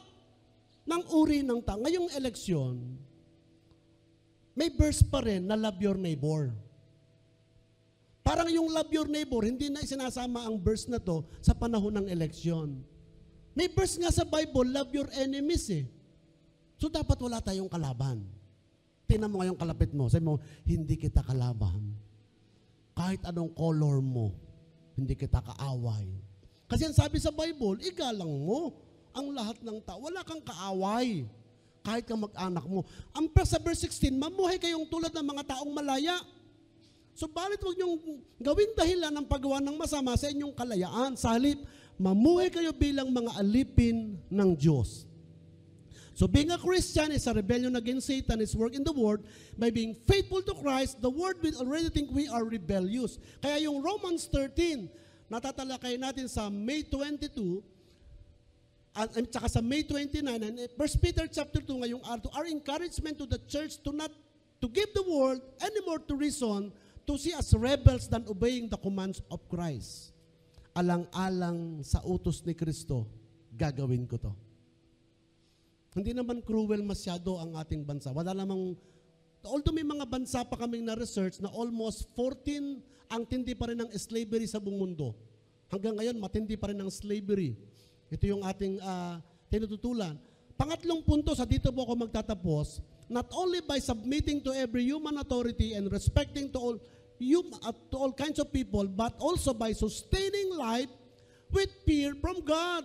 ng 0.86 1.02
uri 1.14 1.46
ng 1.46 1.62
tao. 1.62 1.82
Ngayong 1.82 2.10
eleksyon, 2.18 2.82
may 4.58 4.74
verse 4.74 5.06
pa 5.06 5.22
rin 5.22 5.46
na 5.46 5.54
love 5.54 5.78
your 5.78 5.98
neighbor. 5.98 6.50
Parang 8.26 8.50
yung 8.50 8.74
love 8.74 8.90
your 8.90 9.06
neighbor, 9.06 9.46
hindi 9.46 9.70
na 9.70 9.86
isinasama 9.86 10.50
ang 10.50 10.58
verse 10.58 10.90
na 10.90 10.98
to 10.98 11.22
sa 11.46 11.54
panahon 11.54 11.94
ng 12.02 12.08
eleksyon. 12.10 12.82
May 13.54 13.70
verse 13.70 14.02
nga 14.02 14.10
sa 14.10 14.26
Bible, 14.26 14.66
love 14.66 14.90
your 14.98 15.06
enemies 15.14 15.70
eh. 15.70 15.86
So 16.82 16.90
dapat 16.90 17.22
wala 17.22 17.38
tayong 17.38 17.70
kalaban. 17.70 18.26
Tingnan 19.06 19.30
mo 19.30 19.46
ngayong 19.46 19.62
kalapit 19.62 19.94
mo, 19.94 20.10
sabi 20.10 20.26
mo, 20.26 20.42
hindi 20.66 20.98
kita 20.98 21.22
kalaban 21.22 22.05
kahit 22.96 23.22
anong 23.28 23.52
color 23.52 24.00
mo, 24.00 24.32
hindi 24.96 25.14
kita 25.20 25.44
kaaway. 25.44 26.08
Kasi 26.66 26.88
ang 26.88 26.96
sabi 26.96 27.20
sa 27.20 27.30
Bible, 27.30 27.84
igalang 27.84 28.32
mo 28.48 28.74
ang 29.12 29.36
lahat 29.36 29.60
ng 29.62 29.84
tao. 29.84 30.00
Wala 30.08 30.24
kang 30.24 30.42
kaaway. 30.42 31.28
Kahit 31.86 32.08
kang 32.10 32.24
mag-anak 32.24 32.66
mo. 32.66 32.82
Ang 33.14 33.30
sa 33.46 33.62
verse 33.62 33.86
16, 33.86 34.16
mamuhay 34.16 34.58
kayong 34.58 34.88
tulad 34.90 35.14
ng 35.14 35.28
mga 35.28 35.44
taong 35.54 35.70
malaya. 35.70 36.18
So, 37.14 37.30
balit 37.30 37.62
huwag 37.62 37.78
niyong 37.78 37.96
gawin 38.42 38.72
dahilan 38.76 39.14
ng 39.14 39.28
paggawa 39.30 39.62
ng 39.62 39.78
masama 39.78 40.18
sa 40.18 40.28
inyong 40.28 40.52
kalayaan. 40.52 41.14
Sa 41.16 41.32
halip, 41.32 41.62
mamuhay 41.96 42.50
kayo 42.50 42.74
bilang 42.74 43.14
mga 43.14 43.38
alipin 43.38 44.18
ng 44.28 44.50
Diyos. 44.58 45.08
So 46.16 46.32
being 46.32 46.50
a 46.50 46.58
Christian 46.58 47.12
is 47.12 47.28
a 47.28 47.36
rebellion 47.36 47.76
against 47.76 48.08
Satan, 48.08 48.40
is 48.40 48.56
work 48.56 48.74
in 48.74 48.88
the 48.88 48.96
world. 48.96 49.20
By 49.60 49.70
being 49.70 49.94
faithful 49.94 50.42
to 50.48 50.56
Christ, 50.56 51.04
the 51.04 51.12
world 51.12 51.36
will 51.44 51.60
already 51.60 51.92
think 51.92 52.08
we 52.10 52.32
are 52.32 52.48
rebellious. 52.48 53.20
Kaya 53.44 53.68
yung 53.68 53.84
Romans 53.84 54.24
13, 54.32 54.88
natatalakay 55.28 56.00
natin 56.00 56.32
sa 56.32 56.48
May 56.48 56.88
22, 56.88 57.60
at, 58.96 59.12
at 59.12 59.28
saka 59.28 59.60
sa 59.60 59.60
May 59.60 59.84
29, 59.84 60.24
and 60.24 60.56
1 60.56 61.04
Peter 61.04 61.28
chapter 61.28 61.60
2 61.60 61.84
ngayong 61.84 62.04
araw, 62.08 62.32
our 62.32 62.48
encouragement 62.48 63.20
to 63.20 63.28
the 63.28 63.44
church 63.52 63.76
to 63.84 63.92
not 63.92 64.08
to 64.64 64.72
give 64.72 64.96
the 64.96 65.04
world 65.04 65.44
any 65.60 65.84
more 65.84 66.00
to 66.00 66.16
reason 66.16 66.72
to 67.04 67.20
see 67.20 67.36
us 67.36 67.52
rebels 67.52 68.08
than 68.08 68.24
obeying 68.32 68.72
the 68.72 68.80
commands 68.80 69.20
of 69.28 69.44
Christ. 69.52 70.16
Alang-alang 70.80 71.84
sa 71.84 72.00
utos 72.08 72.40
ni 72.48 72.56
Kristo, 72.56 73.04
gagawin 73.52 74.08
ko 74.08 74.16
to. 74.16 74.45
Hindi 75.96 76.12
naman 76.12 76.44
cruel 76.44 76.84
masyado 76.84 77.40
ang 77.40 77.56
ating 77.56 77.88
bansa. 77.88 78.12
Wala 78.12 78.36
namang, 78.36 78.76
although 79.48 79.72
may 79.72 79.88
mga 79.88 80.04
bansa 80.04 80.44
pa 80.44 80.60
kaming 80.60 80.84
na-research 80.84 81.40
na 81.40 81.48
almost 81.56 82.12
14 82.20 82.84
ang 83.08 83.24
tindi 83.24 83.56
pa 83.56 83.72
rin 83.72 83.80
ng 83.80 83.90
slavery 83.96 84.44
sa 84.44 84.60
buong 84.60 84.76
mundo. 84.76 85.16
Hanggang 85.72 85.96
ngayon, 85.96 86.20
matindi 86.20 86.60
pa 86.60 86.68
rin 86.68 86.84
ang 86.84 86.92
slavery. 86.92 87.56
Ito 88.12 88.28
yung 88.28 88.44
ating 88.44 88.84
uh, 88.84 89.24
tinututulan. 89.48 90.20
Pangatlong 90.60 91.00
punto, 91.00 91.32
sa 91.32 91.48
dito 91.48 91.72
po 91.72 91.88
ako 91.88 92.12
magtatapos, 92.12 92.84
not 93.08 93.32
only 93.32 93.64
by 93.64 93.80
submitting 93.80 94.44
to 94.44 94.52
every 94.52 94.84
human 94.84 95.16
authority 95.16 95.80
and 95.80 95.88
respecting 95.88 96.52
to 96.52 96.60
all, 96.60 96.76
human, 97.24 97.56
uh, 97.64 97.72
to 97.88 97.96
all 97.96 98.12
kinds 98.12 98.36
of 98.36 98.52
people, 98.52 98.84
but 98.84 99.16
also 99.16 99.56
by 99.56 99.72
sustaining 99.72 100.60
life 100.60 100.92
with 101.56 101.72
fear 101.88 102.12
from 102.20 102.44
God 102.44 102.84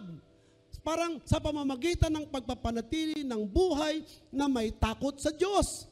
parang 0.81 1.21
sa 1.29 1.38
pamamagitan 1.40 2.12
ng 2.12 2.27
pagpapanatili 2.29 3.25
ng 3.25 3.43
buhay 3.45 4.05
na 4.33 4.49
may 4.49 4.73
takot 4.73 5.16
sa 5.21 5.33
Diyos. 5.33 5.88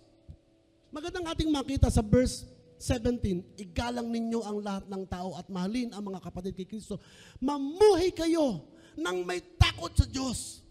Magandang 0.88 1.29
ating 1.29 1.53
makita 1.53 1.92
sa 1.92 2.01
verse 2.01 2.48
17, 2.81 3.59
igalang 3.59 4.07
ninyo 4.07 4.40
ang 4.46 4.62
lahat 4.62 4.87
ng 4.87 5.05
tao 5.11 5.35
at 5.35 5.51
mahalin 5.51 5.90
ang 5.90 6.09
mga 6.09 6.22
kapatid 6.22 6.55
kay 6.55 6.64
Kristo. 6.64 7.03
Mamuhay 7.42 8.14
kayo 8.14 8.62
nang 8.94 9.27
may 9.27 9.42
takot 9.59 9.90
sa 9.92 10.07
Diyos. 10.07 10.62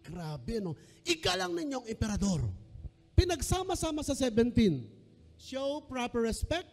Grabe, 0.00 0.58
no? 0.64 0.74
Igalang 1.04 1.52
ninyo 1.52 1.84
ang 1.84 1.86
emperador. 1.86 2.40
Pinagsama-sama 3.12 4.00
sa 4.00 4.16
17. 4.16 4.96
Show 5.36 5.84
proper 5.84 6.24
respect, 6.24 6.68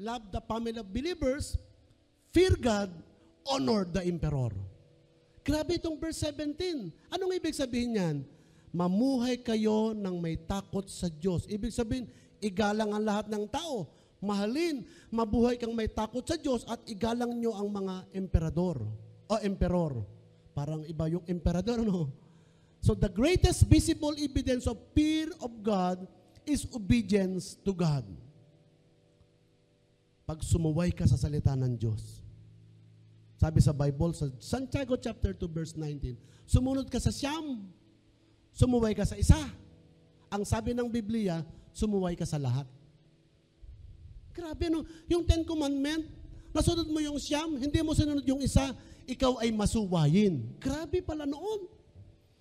love 0.00 0.24
the 0.32 0.40
family 0.48 0.80
of 0.80 0.88
believers, 0.88 1.60
fear 2.32 2.56
God, 2.56 2.88
honor 3.44 3.84
the 3.84 4.00
emperor. 4.00 4.52
Grabe 5.44 5.76
itong 5.76 6.00
verse 6.00 6.24
17. 6.24 6.88
Anong 7.12 7.36
ibig 7.36 7.52
sabihin 7.52 7.92
niyan? 7.92 8.16
Mamuhay 8.72 9.38
kayo 9.44 9.92
ng 9.92 10.16
may 10.16 10.40
takot 10.40 10.88
sa 10.88 11.06
Diyos. 11.12 11.44
Ibig 11.46 11.70
sabihin, 11.70 12.08
igalang 12.40 12.96
ang 12.96 13.04
lahat 13.04 13.28
ng 13.28 13.44
tao. 13.52 13.86
Mahalin, 14.24 14.88
mabuhay 15.12 15.60
kang 15.60 15.76
may 15.76 15.86
takot 15.86 16.24
sa 16.24 16.40
Diyos 16.40 16.64
at 16.64 16.80
igalang 16.88 17.36
nyo 17.36 17.52
ang 17.52 17.68
mga 17.68 18.08
emperador 18.16 18.80
o 19.28 19.34
emperor. 19.44 20.00
Parang 20.56 20.80
iba 20.88 21.12
yung 21.12 21.22
emperador, 21.28 21.84
no? 21.84 22.08
So 22.80 22.96
the 22.96 23.12
greatest 23.12 23.68
visible 23.68 24.16
evidence 24.16 24.64
of 24.64 24.80
fear 24.96 25.28
of 25.44 25.52
God 25.60 26.08
is 26.48 26.64
obedience 26.72 27.52
to 27.60 27.76
God. 27.76 28.04
Pag 30.24 30.40
sumuway 30.40 30.88
ka 30.88 31.04
sa 31.04 31.20
salita 31.20 31.52
ng 31.52 31.76
Diyos. 31.76 32.23
Sabi 33.44 33.60
sa 33.60 33.76
Bible, 33.76 34.16
sa 34.16 34.32
Santiago 34.40 34.96
chapter 34.96 35.36
2 35.36 35.44
verse 35.52 35.76
19, 35.76 36.16
sumunod 36.48 36.88
ka 36.88 36.96
sa 36.96 37.12
siyam, 37.12 37.60
sumuway 38.56 38.96
ka 38.96 39.04
sa 39.04 39.20
isa. 39.20 39.36
Ang 40.32 40.48
sabi 40.48 40.72
ng 40.72 40.88
Biblia, 40.88 41.44
sumuway 41.76 42.16
ka 42.16 42.24
sa 42.24 42.40
lahat. 42.40 42.64
Grabe 44.32 44.72
no, 44.72 44.88
yung 45.12 45.28
Ten 45.28 45.44
Commandment, 45.44 46.08
nasunod 46.56 46.88
mo 46.88 47.04
yung 47.04 47.20
siyam, 47.20 47.60
hindi 47.60 47.84
mo 47.84 47.92
sinunod 47.92 48.24
yung 48.24 48.40
isa, 48.40 48.72
ikaw 49.04 49.36
ay 49.44 49.52
masuwayin. 49.52 50.40
Grabe 50.56 51.04
pala 51.04 51.28
noon. 51.28 51.68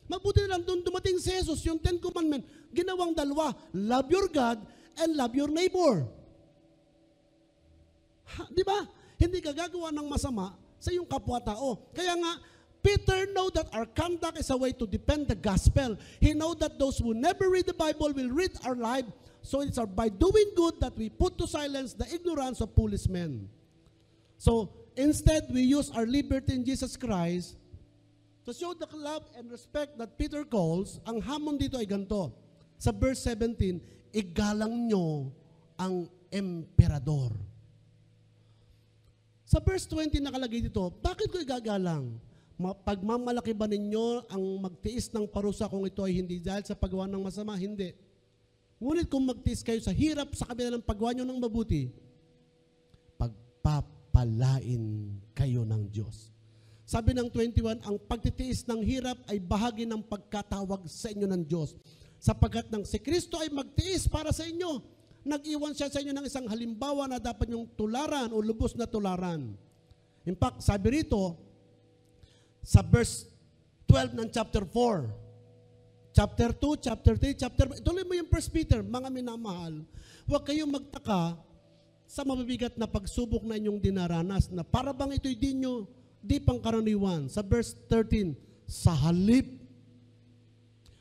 Mabuti 0.07 0.47
na 0.47 0.55
lang 0.55 0.63
doon 0.63 0.87
dumating 0.87 1.19
si 1.19 1.35
Jesus, 1.35 1.67
yung 1.67 1.83
Ten 1.83 1.99
Commandment, 1.99 2.47
ginawang 2.71 3.11
dalawa, 3.11 3.51
love 3.75 4.07
your 4.07 4.31
God 4.31 4.63
and 5.03 5.19
love 5.19 5.35
your 5.35 5.51
neighbor. 5.51 6.07
Di 8.55 8.63
ba? 8.63 8.87
Hindi 9.19 9.43
ka 9.43 9.51
gagawa 9.51 9.91
ng 9.91 10.07
masama 10.07 10.62
sa 10.83 10.91
iyong 10.91 11.07
kapwa-tao. 11.07 11.79
Kaya 11.95 12.19
nga, 12.19 12.43
Peter 12.83 13.31
know 13.31 13.47
that 13.55 13.71
our 13.71 13.87
conduct 13.87 14.35
is 14.35 14.51
a 14.51 14.59
way 14.59 14.75
to 14.75 14.83
defend 14.83 15.31
the 15.31 15.39
gospel. 15.39 15.95
He 16.19 16.35
know 16.35 16.51
that 16.59 16.75
those 16.75 16.99
who 16.99 17.15
never 17.15 17.47
read 17.47 17.71
the 17.71 17.73
Bible 17.73 18.11
will 18.11 18.27
read 18.35 18.51
our 18.67 18.75
life. 18.75 19.07
So 19.39 19.63
it's 19.63 19.79
by 19.95 20.11
doing 20.11 20.51
good 20.59 20.83
that 20.83 20.91
we 20.99 21.07
put 21.07 21.39
to 21.39 21.47
silence 21.47 21.95
the 21.95 22.03
ignorance 22.11 22.59
of 22.59 22.75
foolish 22.75 23.07
men. 23.07 23.47
So 24.35 24.75
instead, 24.99 25.47
we 25.47 25.63
use 25.63 25.87
our 25.95 26.03
liberty 26.03 26.59
in 26.59 26.67
Jesus 26.67 26.99
Christ 26.99 27.55
to 28.43 28.51
show 28.51 28.75
the 28.75 28.87
love 28.91 29.23
and 29.39 29.47
respect 29.47 29.95
that 30.03 30.19
Peter 30.19 30.43
calls. 30.43 30.99
Ang 31.07 31.23
hamon 31.23 31.55
dito 31.55 31.79
ay 31.79 31.87
ganito. 31.87 32.35
Sa 32.75 32.91
verse 32.91 33.23
17, 33.23 34.11
igalang 34.11 34.91
nyo 34.91 35.31
ang 35.79 36.11
emperador. 36.27 37.31
Sa 39.53 39.61
verse 39.61 39.85
20 39.85 40.17
nakalagay 40.17 40.65
dito, 40.65 40.89
bakit 40.97 41.29
ko 41.29 41.37
igagalang? 41.37 42.17
Ma- 42.57 42.73
Pagmamalaki 42.73 43.53
ba 43.53 43.69
ninyo 43.69 44.25
ang 44.25 44.41
magtiis 44.57 45.13
ng 45.13 45.29
parusa 45.29 45.69
kung 45.69 45.85
ito 45.85 46.01
ay 46.01 46.17
hindi 46.17 46.41
dahil 46.41 46.65
sa 46.65 46.73
paggawa 46.73 47.05
ng 47.05 47.21
masama? 47.21 47.53
Hindi. 47.53 47.93
Ngunit 48.81 49.05
kung 49.13 49.29
magtiis 49.29 49.61
kayo 49.61 49.77
sa 49.77 49.93
hirap 49.93 50.33
sa 50.33 50.49
kabila 50.49 50.73
ng 50.73 50.81
paggawa 50.81 51.13
nyo 51.13 51.29
ng 51.29 51.37
mabuti, 51.37 51.93
pagpapalain 53.13 55.21
kayo 55.37 55.61
ng 55.69 55.85
Diyos. 55.85 56.33
Sabi 56.89 57.13
ng 57.13 57.29
21, 57.29 57.85
ang 57.85 58.01
pagtitiis 58.09 58.65
ng 58.65 58.81
hirap 58.81 59.21
ay 59.29 59.37
bahagi 59.37 59.85
ng 59.85 60.01
pagkatawag 60.01 60.81
sa 60.89 61.13
inyo 61.13 61.29
ng 61.29 61.45
Diyos. 61.45 61.77
Sapagkat 62.17 62.73
nang 62.73 62.89
si 62.89 62.97
Kristo 62.97 63.37
ay 63.37 63.53
magtiis 63.53 64.09
para 64.09 64.33
sa 64.33 64.49
inyo, 64.49 64.81
nag-iwan 65.23 65.71
siya 65.71 65.87
sa 65.87 66.03
inyo 66.03 66.11
ng 66.11 66.27
isang 66.27 66.45
halimbawa 66.51 67.07
na 67.07 67.19
dapat 67.19 67.47
yung 67.51 67.67
tularan 67.79 68.29
o 68.35 68.43
lubos 68.43 68.75
na 68.75 68.83
tularan. 68.83 69.55
In 70.27 70.35
fact, 70.35 70.63
sabi 70.63 71.03
rito, 71.03 71.35
sa 72.63 72.83
verse 72.83 73.27
12 73.87 74.19
ng 74.19 74.27
chapter 74.31 74.63
4, 74.67 76.15
chapter 76.15 76.49
2, 76.55 76.79
chapter 76.79 77.13
3, 77.19 77.41
chapter 77.41 77.65
Ituloy 77.79 78.03
mo 78.07 78.13
yung 78.15 78.29
1 78.31 78.55
Peter, 78.55 78.79
mga 78.83 79.09
minamahal, 79.11 79.83
huwag 80.27 80.43
kayong 80.47 80.71
magtaka 80.71 81.39
sa 82.07 82.21
mabibigat 82.27 82.75
na 82.77 82.87
pagsubok 82.87 83.43
na 83.47 83.57
inyong 83.57 83.79
dinaranas 83.79 84.51
na 84.51 84.61
para 84.63 84.91
bang 84.93 85.17
ito'y 85.17 85.35
di 85.35 85.57
nyo, 85.57 85.87
di 86.19 86.39
pangkaraniwan. 86.39 87.27
Sa 87.31 87.43
verse 87.43 87.75
13, 87.89 88.35
sa 88.67 88.95
halip, 88.95 89.47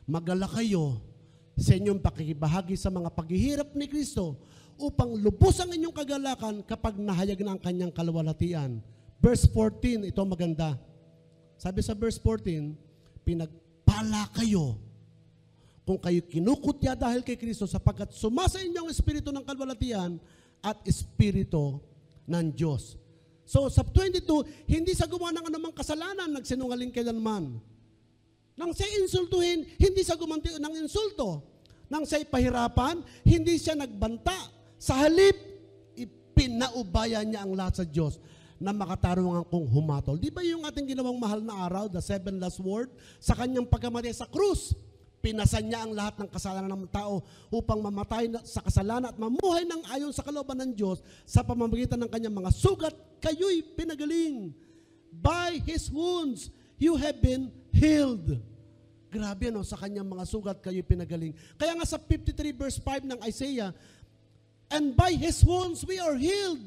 magala 0.06 0.50
kayo 0.50 1.11
sa 1.56 1.76
inyong 1.76 2.00
pakikibahagi 2.00 2.76
sa 2.76 2.88
mga 2.88 3.12
paghihirap 3.12 3.76
ni 3.76 3.86
Kristo 3.88 4.40
upang 4.80 5.14
lubos 5.14 5.60
ang 5.60 5.70
inyong 5.70 5.94
kagalakan 5.94 6.54
kapag 6.64 6.96
nahayag 6.96 7.40
na 7.44 7.54
ang 7.54 7.60
kanyang 7.60 7.92
kalwalatian. 7.92 8.80
Verse 9.22 9.46
14, 9.46 10.08
ito 10.08 10.22
maganda. 10.26 10.74
Sabi 11.54 11.78
sa 11.84 11.94
verse 11.94 12.18
14, 12.18 12.74
pinagpala 13.22 14.26
kayo 14.34 14.74
kung 15.82 15.98
kayo 15.98 16.22
kinukutya 16.26 16.94
dahil 16.94 17.22
kay 17.22 17.38
Kristo 17.38 17.66
sapagkat 17.66 18.14
sumasa 18.14 18.62
inyo 18.62 18.86
ang 18.86 18.90
espiritu 18.90 19.30
ng 19.30 19.46
kalwalatian 19.46 20.18
at 20.62 20.78
espiritu 20.86 21.78
ng 22.26 22.54
Diyos. 22.54 22.98
So 23.42 23.66
sa 23.66 23.82
22, 23.82 24.70
hindi 24.70 24.94
sa 24.94 25.10
gumawa 25.10 25.34
ng 25.34 25.46
anumang 25.50 25.74
kasalanan 25.74 26.30
nagsinungaling 26.38 26.94
kailanman. 26.94 27.58
Nang 28.62 28.70
siya 28.70 28.86
insultuhin, 29.02 29.66
hindi 29.74 30.06
siya 30.06 30.14
gumanti 30.14 30.54
ng 30.54 30.74
insulto. 30.78 31.42
Nang 31.90 32.06
siya 32.06 32.22
pahirapan, 32.22 33.02
hindi 33.26 33.58
siya 33.58 33.74
nagbanta. 33.74 34.38
Sa 34.78 34.94
halip, 35.02 35.34
ipinaubaya 35.98 37.26
niya 37.26 37.42
ang 37.42 37.58
lahat 37.58 37.82
sa 37.82 37.84
Diyos 37.84 38.22
na 38.62 38.70
makatarungan 38.70 39.42
kong 39.50 39.66
humatol. 39.66 40.14
Di 40.14 40.30
ba 40.30 40.46
yung 40.46 40.62
ating 40.62 40.94
ginawang 40.94 41.18
mahal 41.18 41.42
na 41.42 41.66
araw, 41.66 41.90
the 41.90 41.98
seven 41.98 42.38
last 42.38 42.62
word, 42.62 42.86
sa 43.18 43.34
kanyang 43.34 43.66
pagkamatay 43.66 44.14
sa 44.14 44.30
krus, 44.30 44.78
pinasan 45.18 45.66
niya 45.66 45.82
ang 45.82 45.98
lahat 45.98 46.22
ng 46.22 46.30
kasalanan 46.30 46.70
ng 46.70 46.86
tao 46.86 47.18
upang 47.50 47.82
mamatay 47.82 48.30
sa 48.46 48.62
kasalanan 48.62 49.10
at 49.10 49.18
mamuhay 49.18 49.66
ng 49.66 49.82
ayon 49.90 50.14
sa 50.14 50.22
kalooban 50.22 50.54
ng 50.62 50.70
Diyos 50.78 51.02
sa 51.26 51.42
pamamagitan 51.42 51.98
ng 51.98 52.10
kanyang 52.14 52.38
mga 52.38 52.54
sugat, 52.54 52.94
kayo'y 53.18 53.74
pinagaling. 53.74 54.54
By 55.10 55.58
His 55.66 55.90
wounds, 55.90 56.54
you 56.78 56.94
have 56.94 57.18
been 57.18 57.50
healed. 57.74 58.51
Grabe 59.12 59.52
no, 59.52 59.60
sa 59.60 59.76
kanyang 59.76 60.08
mga 60.08 60.24
sugat 60.24 60.56
kayo'y 60.64 60.80
pinagaling. 60.80 61.36
Kaya 61.60 61.76
nga 61.76 61.84
sa 61.84 62.00
53 62.00 62.32
verse 62.56 62.80
5 62.80 63.12
ng 63.12 63.20
Isaiah, 63.28 63.76
And 64.72 64.96
by 64.96 65.12
His 65.12 65.44
wounds 65.44 65.84
we 65.84 66.00
are 66.00 66.16
healed. 66.16 66.64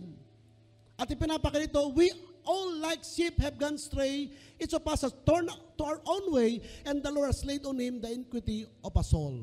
At 0.94 1.10
ipinapakalito, 1.10 1.90
we 1.98 2.14
all 2.46 2.78
like 2.78 3.02
sheep 3.02 3.42
have 3.42 3.58
gone 3.58 3.82
stray. 3.82 4.30
Each 4.62 4.78
of 4.78 4.86
us 4.86 5.02
has 5.02 5.14
turned 5.26 5.50
to 5.50 5.84
our 5.84 6.00
own 6.06 6.32
way, 6.32 6.62
and 6.86 7.02
the 7.02 7.12
Lord 7.12 7.34
has 7.34 7.44
laid 7.44 7.66
on 7.66 7.82
him 7.82 8.00
the 8.00 8.14
iniquity 8.14 8.70
of 8.86 8.96
us 8.96 9.12
all. 9.12 9.36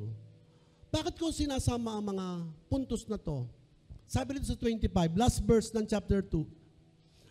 Bakit 0.89 1.19
ko 1.19 1.29
sinasama 1.35 1.99
ang 1.99 2.05
mga 2.15 2.27
puntos 2.71 3.05
na 3.11 3.19
to? 3.19 3.45
Sabi 4.09 4.39
dito 4.39 4.49
sa 4.49 4.57
25, 4.57 5.19
last 5.19 5.43
verse 5.45 5.69
ng 5.75 5.85
chapter 5.85 6.23
2, 6.25 6.47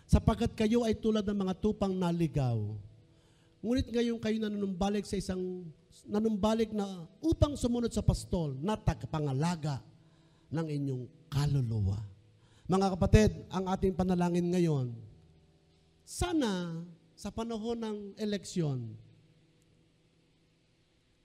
sapagkat 0.05 0.53
kayo 0.53 0.83
ay 0.83 0.93
tulad 0.93 1.23
ng 1.25 1.37
mga 1.47 1.53
tupang 1.57 1.95
naligaw. 1.95 2.59
Ngunit 3.61 3.87
ngayon 3.93 4.17
kayo 4.17 4.37
nanunumbalik 4.41 5.05
sa 5.05 5.21
isang 5.21 5.69
nanumbalik 6.09 6.73
na 6.73 7.05
upang 7.21 7.53
sumunod 7.53 7.93
sa 7.93 8.01
pastol 8.01 8.57
na 8.57 8.73
tagapangalaga 8.73 9.85
ng 10.49 10.67
inyong 10.67 11.03
kaluluwa. 11.29 12.01
Mga 12.65 12.87
kapatid, 12.97 13.31
ang 13.53 13.69
ating 13.69 13.93
panalangin 13.93 14.49
ngayon, 14.49 14.89
sana 16.01 16.81
sa 17.13 17.29
panahon 17.29 17.77
ng 17.77 17.97
eleksyon, 18.17 18.97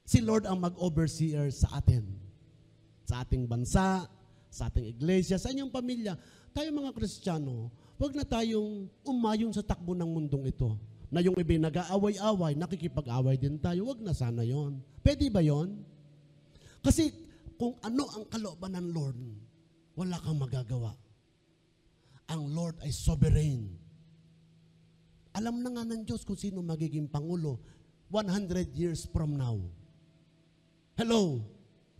si 0.04 0.20
Lord 0.20 0.44
ang 0.44 0.60
mag-overseer 0.60 1.48
sa 1.50 1.80
atin. 1.80 2.04
Sa 3.06 3.22
ating 3.22 3.46
bansa, 3.46 4.04
sa 4.50 4.68
ating 4.68 4.92
iglesia, 4.92 5.38
sa 5.38 5.54
inyong 5.54 5.70
pamilya. 5.70 6.18
Tayo 6.50 6.68
mga 6.74 6.92
Kristiyano, 6.92 7.70
huwag 7.96 8.12
na 8.12 8.26
tayong 8.26 8.90
umayon 9.06 9.54
sa 9.54 9.62
takbo 9.62 9.94
ng 9.94 10.06
mundong 10.06 10.50
ito. 10.50 10.74
Na 11.16 11.24
yung 11.24 11.40
ibig 11.40 11.56
nag-aaway-away, 11.56 12.60
nakikipag-away 12.60 13.40
din 13.40 13.56
tayo. 13.56 13.88
Huwag 13.88 14.04
na 14.04 14.12
sana 14.12 14.44
yon. 14.44 14.84
Pwede 15.00 15.32
ba 15.32 15.40
yon? 15.40 15.80
Kasi 16.84 17.08
kung 17.56 17.72
ano 17.80 18.04
ang 18.12 18.28
kalooban 18.28 18.76
ng 18.76 18.88
Lord, 18.92 19.16
wala 19.96 20.20
kang 20.20 20.36
magagawa. 20.36 20.92
Ang 22.28 22.52
Lord 22.52 22.76
ay 22.84 22.92
sovereign. 22.92 23.64
Alam 25.32 25.64
na 25.64 25.72
nga 25.72 25.88
ng 25.88 26.04
Diyos 26.04 26.20
kung 26.20 26.36
sino 26.36 26.60
magiging 26.60 27.08
Pangulo 27.08 27.64
100 28.12 28.76
years 28.76 29.08
from 29.08 29.40
now. 29.40 29.56
Hello? 31.00 31.40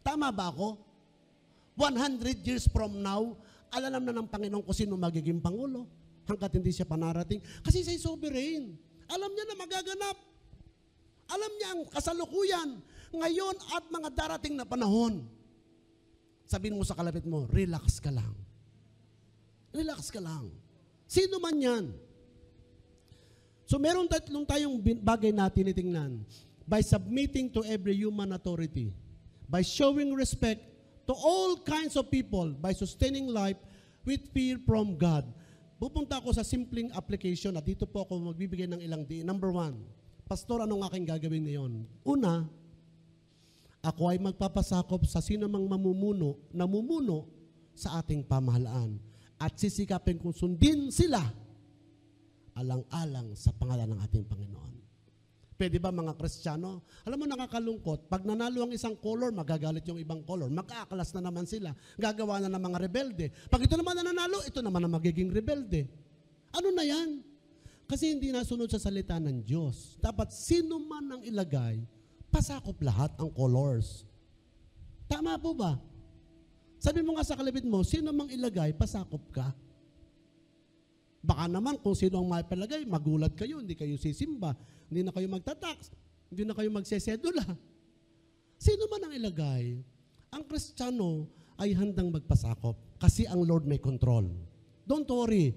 Tama 0.05 0.29
ba 0.29 0.53
ako? 0.53 0.77
100 1.81 2.45
years 2.45 2.69
from 2.69 3.01
now, 3.01 3.33
alam 3.73 4.05
na 4.05 4.13
ng 4.13 4.29
Panginoon 4.29 4.61
kung 4.61 4.77
sino 4.77 4.93
magiging 5.01 5.41
Pangulo 5.41 5.89
hanggat 6.29 6.53
hindi 6.53 6.69
siya 6.69 6.85
panarating. 6.85 7.41
Kasi 7.65 7.81
siya 7.81 7.97
sovereign. 7.97 8.86
Alam 9.11 9.31
niya 9.33 9.45
na 9.47 9.57
magaganap. 9.59 10.17
Alam 11.27 11.53
niya 11.59 11.69
ang 11.75 11.83
kasalukuyan, 11.91 12.69
ngayon 13.11 13.57
at 13.75 13.85
mga 13.91 14.09
darating 14.15 14.55
na 14.55 14.63
panahon. 14.63 15.27
Sabihin 16.47 16.79
mo 16.79 16.87
sa 16.87 16.95
kalapit 16.95 17.27
mo, 17.27 17.51
relax 17.51 17.99
ka 17.99 18.15
lang. 18.15 18.31
Relax 19.75 20.15
ka 20.15 20.23
lang. 20.23 20.55
Sino 21.11 21.43
man 21.43 21.59
yan. 21.59 21.85
So 23.67 23.83
meron 23.83 24.07
tatlong 24.07 24.47
tayong 24.47 24.79
bagay 25.03 25.35
na 25.35 25.51
tinitingnan. 25.51 26.23
By 26.67 26.83
submitting 26.83 27.51
to 27.55 27.63
every 27.67 27.95
human 27.95 28.35
authority, 28.35 28.95
by 29.47 29.63
showing 29.63 30.15
respect 30.15 30.63
to 31.07 31.15
all 31.15 31.59
kinds 31.63 31.95
of 31.95 32.11
people, 32.11 32.51
by 32.59 32.75
sustaining 32.75 33.31
life 33.31 33.59
with 34.03 34.23
fear 34.35 34.59
from 34.67 34.99
God. 34.99 35.27
Pupunta 35.77 36.17
ako 36.17 36.33
sa 36.33 36.41
simpleng 36.41 36.89
application 36.97 37.53
at 37.53 37.65
dito 37.65 37.85
po 37.85 38.09
ako 38.09 38.33
magbibigay 38.33 38.65
ng 38.65 38.81
ilang 38.81 39.05
di. 39.05 39.21
Number 39.21 39.53
one, 39.53 39.77
Pastor, 40.25 40.65
anong 40.65 40.89
aking 40.89 41.05
gagawin 41.05 41.45
ngayon? 41.45 41.73
Una, 42.03 42.49
ako 43.85 44.03
ay 44.11 44.19
magpapasakop 44.19 45.05
sa 45.07 45.23
sino 45.23 45.47
mang 45.47 45.69
mamumuno, 45.69 46.41
namumuno 46.51 47.29
sa 47.77 48.01
ating 48.01 48.25
pamahalaan. 48.25 48.99
At 49.37 49.61
sisikapin 49.61 50.17
kong 50.17 50.33
sundin 50.33 50.89
sila 50.89 51.21
alang-alang 52.57 53.37
sa 53.37 53.53
pangalan 53.53 53.93
ng 53.93 54.01
ating 54.01 54.25
Panginoon. 54.25 54.76
Pwede 55.57 55.81
ba 55.81 55.89
mga 55.89 56.13
Kristiyano? 56.21 56.85
Alam 57.09 57.25
mo 57.25 57.27
nakakalungkot, 57.33 58.13
pag 58.13 58.29
nanalo 58.29 58.69
ang 58.69 58.73
isang 58.77 58.93
color, 59.01 59.33
magagalit 59.33 59.89
yung 59.89 59.97
ibang 59.97 60.21
color. 60.21 60.53
Mag-aakalas 60.53 61.17
na 61.17 61.33
naman 61.33 61.49
sila. 61.49 61.73
Gagawa 61.97 62.45
na 62.45 62.53
ng 62.53 62.61
mga 62.61 62.79
rebelde. 62.85 63.27
Pag 63.49 63.65
ito 63.65 63.73
naman 63.81 63.97
na 63.97 64.05
nanalo, 64.13 64.45
ito 64.45 64.61
naman 64.61 64.85
ang 64.85 64.93
magiging 64.93 65.33
rebelde. 65.33 65.89
Ano 66.53 66.69
na 66.77 66.85
yan? 66.85 67.25
Kasi 67.89 68.13
hindi 68.13 68.29
nasunod 68.37 68.69
sa 68.69 68.77
salita 68.77 69.17
ng 69.17 69.41
Diyos. 69.41 69.97
Dapat 69.97 70.29
sino 70.29 70.77
man 70.77 71.09
ang 71.17 71.23
ilagay, 71.25 71.81
pasakop 72.29 72.77
lahat 72.85 73.17
ang 73.17 73.33
colors. 73.33 74.05
Tama 75.09 75.41
po 75.41 75.57
ba? 75.57 75.81
Sabi 76.77 77.01
mo 77.01 77.17
nga 77.17 77.25
sa 77.25 77.39
kalabit 77.39 77.65
mo, 77.65 77.81
sino 77.81 78.13
mang 78.13 78.29
ilagay, 78.29 78.77
pasakop 78.77 79.25
ka. 79.33 79.57
Baka 81.37 81.53
naman 81.53 81.77
kung 81.85 81.93
sino 81.93 82.17
ang 82.17 82.33
maipalagay, 82.33 82.89
magulat 82.89 83.37
kayo, 83.37 83.61
hindi 83.61 83.77
kayo 83.77 83.93
sisimba, 84.01 84.57
hindi 84.89 85.05
na 85.05 85.13
kayo 85.13 85.29
magtatax, 85.29 85.93
hindi 86.33 86.49
na 86.49 86.57
kayo 86.57 86.73
magsesedula. 86.73 87.45
Sino 88.57 88.89
man 88.89 89.05
ang 89.05 89.13
ilagay, 89.13 89.77
ang 90.33 90.49
Kristiyano 90.49 91.29
ay 91.61 91.77
handang 91.77 92.09
magpasakop 92.09 92.97
kasi 92.97 93.29
ang 93.29 93.45
Lord 93.45 93.69
may 93.69 93.77
control. 93.77 94.33
Don't 94.89 95.05
worry. 95.13 95.53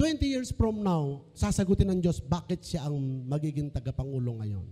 20 0.00 0.24
years 0.24 0.56
from 0.56 0.80
now, 0.80 1.20
sasagutin 1.36 1.92
ng 1.92 2.00
Diyos 2.00 2.24
bakit 2.24 2.64
siya 2.64 2.88
ang 2.88 2.96
magiging 3.28 3.68
tagapangulo 3.68 4.40
ngayon. 4.40 4.64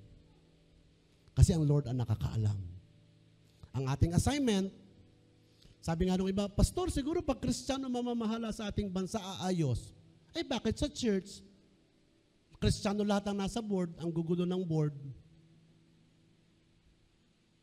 Kasi 1.37 1.53
ang 1.53 1.68
Lord 1.68 1.92
ang 1.92 2.01
nakakaalam. 2.01 2.57
Ang 3.77 3.85
ating 3.85 4.16
assignment, 4.16 4.73
sabi 5.85 6.09
nga 6.09 6.16
nung 6.16 6.33
iba, 6.33 6.49
Pastor, 6.49 6.88
siguro 6.88 7.21
pag 7.21 7.37
Kristiyano 7.37 7.92
mamamahala 7.92 8.49
sa 8.49 8.73
ating 8.73 8.88
bansa, 8.88 9.21
aayos. 9.21 10.01
Eh 10.33 10.45
bakit 10.45 10.81
sa 10.81 10.88
church, 10.88 11.45
Kristiyano 12.57 13.05
lahat 13.05 13.29
ang 13.29 13.42
nasa 13.42 13.61
board, 13.61 13.92
ang 14.01 14.09
gugulo 14.09 14.47
ng 14.47 14.62
board, 14.64 14.95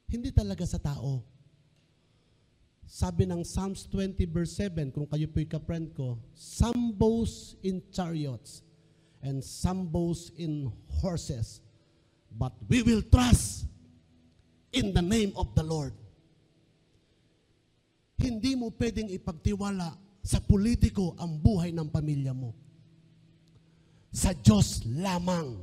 hindi 0.10 0.30
talaga 0.34 0.66
sa 0.66 0.78
tao. 0.78 1.24
Sabi 2.90 3.30
ng 3.30 3.46
Psalms 3.46 3.86
20 3.86 4.26
verse 4.28 4.58
7, 4.58 4.90
kung 4.90 5.06
kayo 5.06 5.30
po'y 5.30 5.46
ka-friend 5.46 5.94
ko, 5.94 6.18
some 6.34 6.92
boast 6.94 7.56
in 7.62 7.82
chariots 7.94 8.66
and 9.22 9.46
some 9.46 9.86
boast 9.86 10.34
in 10.42 10.74
horses, 11.00 11.62
but 12.34 12.52
we 12.66 12.82
will 12.82 13.06
trust 13.06 13.70
in 14.74 14.94
the 14.94 15.06
name 15.06 15.34
of 15.38 15.54
the 15.54 15.62
Lord. 15.62 15.94
Hindi 18.20 18.58
mo 18.58 18.74
pwedeng 18.76 19.08
ipagtiwala 19.08 20.09
sa 20.30 20.38
politiko 20.38 21.18
ang 21.18 21.42
buhay 21.42 21.74
ng 21.74 21.90
pamilya 21.90 22.38
mo. 22.38 22.54
Sa 24.14 24.30
Diyos 24.30 24.86
lamang. 24.86 25.58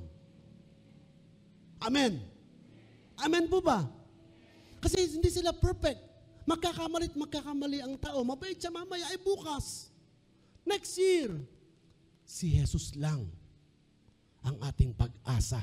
Amen. 1.78 2.18
Amen 3.14 3.46
po 3.46 3.62
ba? 3.62 3.86
Kasi 4.82 5.06
hindi 5.06 5.30
sila 5.30 5.54
perfect. 5.54 6.02
Magkakamali 6.50 7.14
magkakamali 7.14 7.78
ang 7.78 7.94
tao. 7.94 8.26
Mabait 8.26 8.58
siya 8.58 8.74
mamaya 8.74 9.06
ay 9.14 9.22
bukas. 9.22 9.94
Next 10.66 10.98
year. 10.98 11.30
Si 12.26 12.50
Jesus 12.50 12.98
lang 12.98 13.22
ang 14.42 14.58
ating 14.66 14.90
pag-asa. 14.98 15.62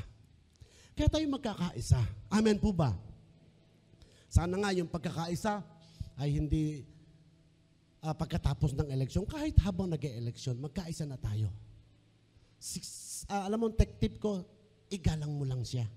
Kaya 0.95 1.11
tayo 1.11 1.27
magkakaisa. 1.27 1.99
Amen 2.31 2.55
po 2.55 2.71
ba? 2.71 2.95
Sana 4.31 4.55
nga 4.63 4.71
yung 4.71 4.87
pagkakaisa 4.87 5.59
ay 6.15 6.39
hindi 6.39 6.87
ah, 8.03 8.11
pagkatapos 8.11 8.75
ng 8.75 8.91
eleksyon, 8.91 9.23
kahit 9.23 9.55
habang 9.63 9.87
nag-eleksyon, 9.87 10.59
magkaisa 10.59 11.07
na 11.07 11.15
tayo. 11.15 11.47
Six, 12.59 12.83
ah, 13.31 13.47
alam 13.47 13.63
mo, 13.63 13.71
tech 13.71 13.95
tip 13.97 14.19
ko, 14.19 14.43
igalang 14.91 15.31
mo 15.31 15.47
lang 15.47 15.63
siya. 15.63 15.87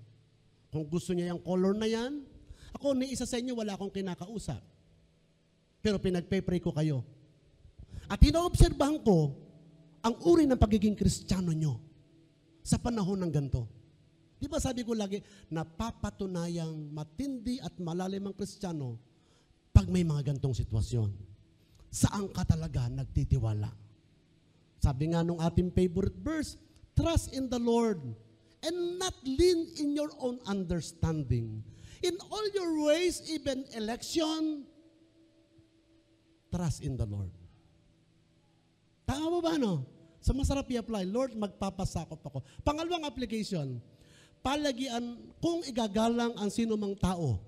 Kung 0.71 0.87
gusto 0.87 1.11
niya 1.11 1.35
yung 1.35 1.43
color 1.43 1.75
na 1.75 1.87
yan, 1.87 2.23
ako 2.71 2.95
ni 2.95 3.11
isa 3.11 3.27
sa 3.27 3.35
inyo, 3.35 3.55
wala 3.55 3.75
akong 3.75 3.91
kinakausap. 3.91 4.59
Pero 5.83 5.99
pinagpe-pray 5.99 6.63
ko 6.63 6.71
kayo. 6.71 7.03
At 8.07 8.23
inoobserbahan 8.23 9.03
ko 9.03 9.35
ang 10.03 10.15
uri 10.23 10.47
ng 10.47 10.59
pagiging 10.59 10.95
kristyano 10.95 11.51
nyo 11.51 11.79
sa 12.63 12.79
panahon 12.79 13.19
ng 13.19 13.31
ganito. 13.31 13.67
Di 14.37 14.45
ba 14.45 14.61
sabi 14.61 14.85
ko 14.85 14.93
lagi, 14.93 15.19
napapatunayang 15.49 16.93
matindi 16.93 17.57
at 17.57 17.73
malalim 17.81 18.29
ang 18.29 18.35
kristyano 18.37 18.95
pag 19.73 19.89
may 19.89 20.05
mga 20.05 20.33
gantong 20.33 20.53
sitwasyon. 20.55 21.26
Saan 21.91 22.29
ka 22.31 22.43
talaga 22.43 22.91
nagtitiwala? 22.91 23.71
Sabi 24.77 25.11
nga 25.11 25.25
nung 25.25 25.41
ating 25.41 25.73
favorite 25.73 26.15
verse, 26.21 26.55
trust 26.93 27.33
in 27.33 27.49
the 27.49 27.59
Lord 27.59 27.99
and 28.63 28.77
not 29.01 29.15
lean 29.25 29.69
in 29.77 29.93
your 29.93 30.09
own 30.21 30.37
understanding. 30.45 31.61
In 32.05 32.13
all 32.29 32.45
your 32.53 32.85
ways, 32.85 33.25
even 33.25 33.65
election, 33.73 34.65
trust 36.53 36.85
in 36.85 36.93
the 36.93 37.05
Lord. 37.05 37.33
Tama 39.07 39.33
mo 39.33 39.39
ba, 39.41 39.57
no? 39.57 39.87
So 40.21 40.35
masarap 40.35 40.67
i-apply. 40.67 41.07
Lord, 41.07 41.31
magpapasakop 41.33 42.19
ako. 42.19 42.43
Pangalawang 42.61 43.07
application, 43.07 43.79
palagian 44.43 45.15
kung 45.39 45.63
igagalang 45.63 46.35
ang 46.35 46.51
sino 46.51 46.75
mang 46.75 46.93
tao. 46.99 47.39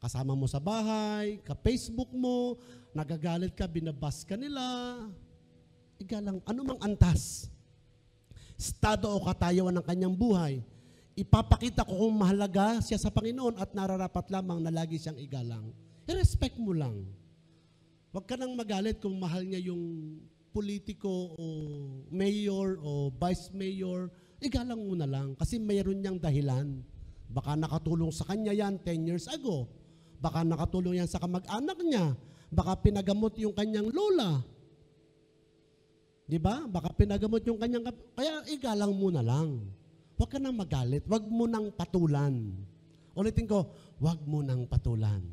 Kasama 0.00 0.32
mo 0.32 0.48
sa 0.48 0.56
bahay, 0.56 1.44
ka-Facebook 1.44 2.08
mo, 2.16 2.56
nagagalit 2.96 3.52
ka, 3.52 3.68
binabas 3.68 4.24
ka 4.24 4.32
nila. 4.32 4.96
Igalang, 6.00 6.40
ano 6.48 6.60
mang 6.64 6.80
antas. 6.80 7.52
Estado 8.56 9.12
o 9.12 9.20
katayawan 9.20 9.76
ng 9.76 9.84
kanyang 9.84 10.16
buhay. 10.16 10.64
Ipapakita 11.12 11.84
ko 11.84 12.08
kung 12.08 12.16
mahalaga 12.16 12.80
siya 12.80 12.96
sa 12.96 13.12
Panginoon 13.12 13.60
at 13.60 13.76
nararapat 13.76 14.32
lamang 14.32 14.64
na 14.64 14.72
lagi 14.72 14.96
siyang 14.96 15.20
igalang. 15.20 15.68
I-respect 16.08 16.56
mo 16.56 16.72
lang. 16.72 17.04
Huwag 18.08 18.24
ka 18.24 18.40
nang 18.40 18.56
magalit 18.56 19.04
kung 19.04 19.20
mahal 19.20 19.44
niya 19.44 19.68
yung 19.68 20.16
politiko 20.48 21.36
o 21.36 21.44
mayor 22.08 22.80
o 22.80 23.12
vice 23.12 23.52
mayor. 23.52 24.08
Igalang 24.40 24.80
mo 24.80 24.96
na 24.96 25.04
lang 25.04 25.36
kasi 25.36 25.60
mayroon 25.60 26.00
niyang 26.00 26.16
dahilan. 26.16 26.80
Baka 27.28 27.52
nakatulong 27.52 28.08
sa 28.10 28.24
kanya 28.24 28.56
yan 28.56 28.80
10 28.80 29.04
years 29.04 29.28
ago. 29.28 29.68
Baka 30.20 30.44
nakatulong 30.44 31.00
yan 31.00 31.08
sa 31.08 31.18
kamag-anak 31.18 31.80
niya. 31.80 32.12
Baka 32.52 32.76
pinagamot 32.78 33.32
yung 33.40 33.56
kanyang 33.56 33.88
lola. 33.88 34.44
Di 36.28 36.36
ba? 36.36 36.62
Baka 36.68 36.92
pinagamot 36.92 37.40
yung 37.48 37.56
kanyang... 37.56 37.88
Kaya 38.14 38.44
igalang 38.52 38.92
mo 38.92 39.08
na 39.08 39.24
lang. 39.24 39.64
Huwag 40.20 40.30
ka 40.30 40.36
nang 40.36 40.54
magalit. 40.54 41.02
Huwag 41.08 41.24
mo 41.24 41.48
nang 41.48 41.72
patulan. 41.72 42.52
Ulitin 43.16 43.48
ko, 43.48 43.72
huwag 43.98 44.20
mo 44.28 44.44
nang 44.44 44.68
patulan. 44.68 45.24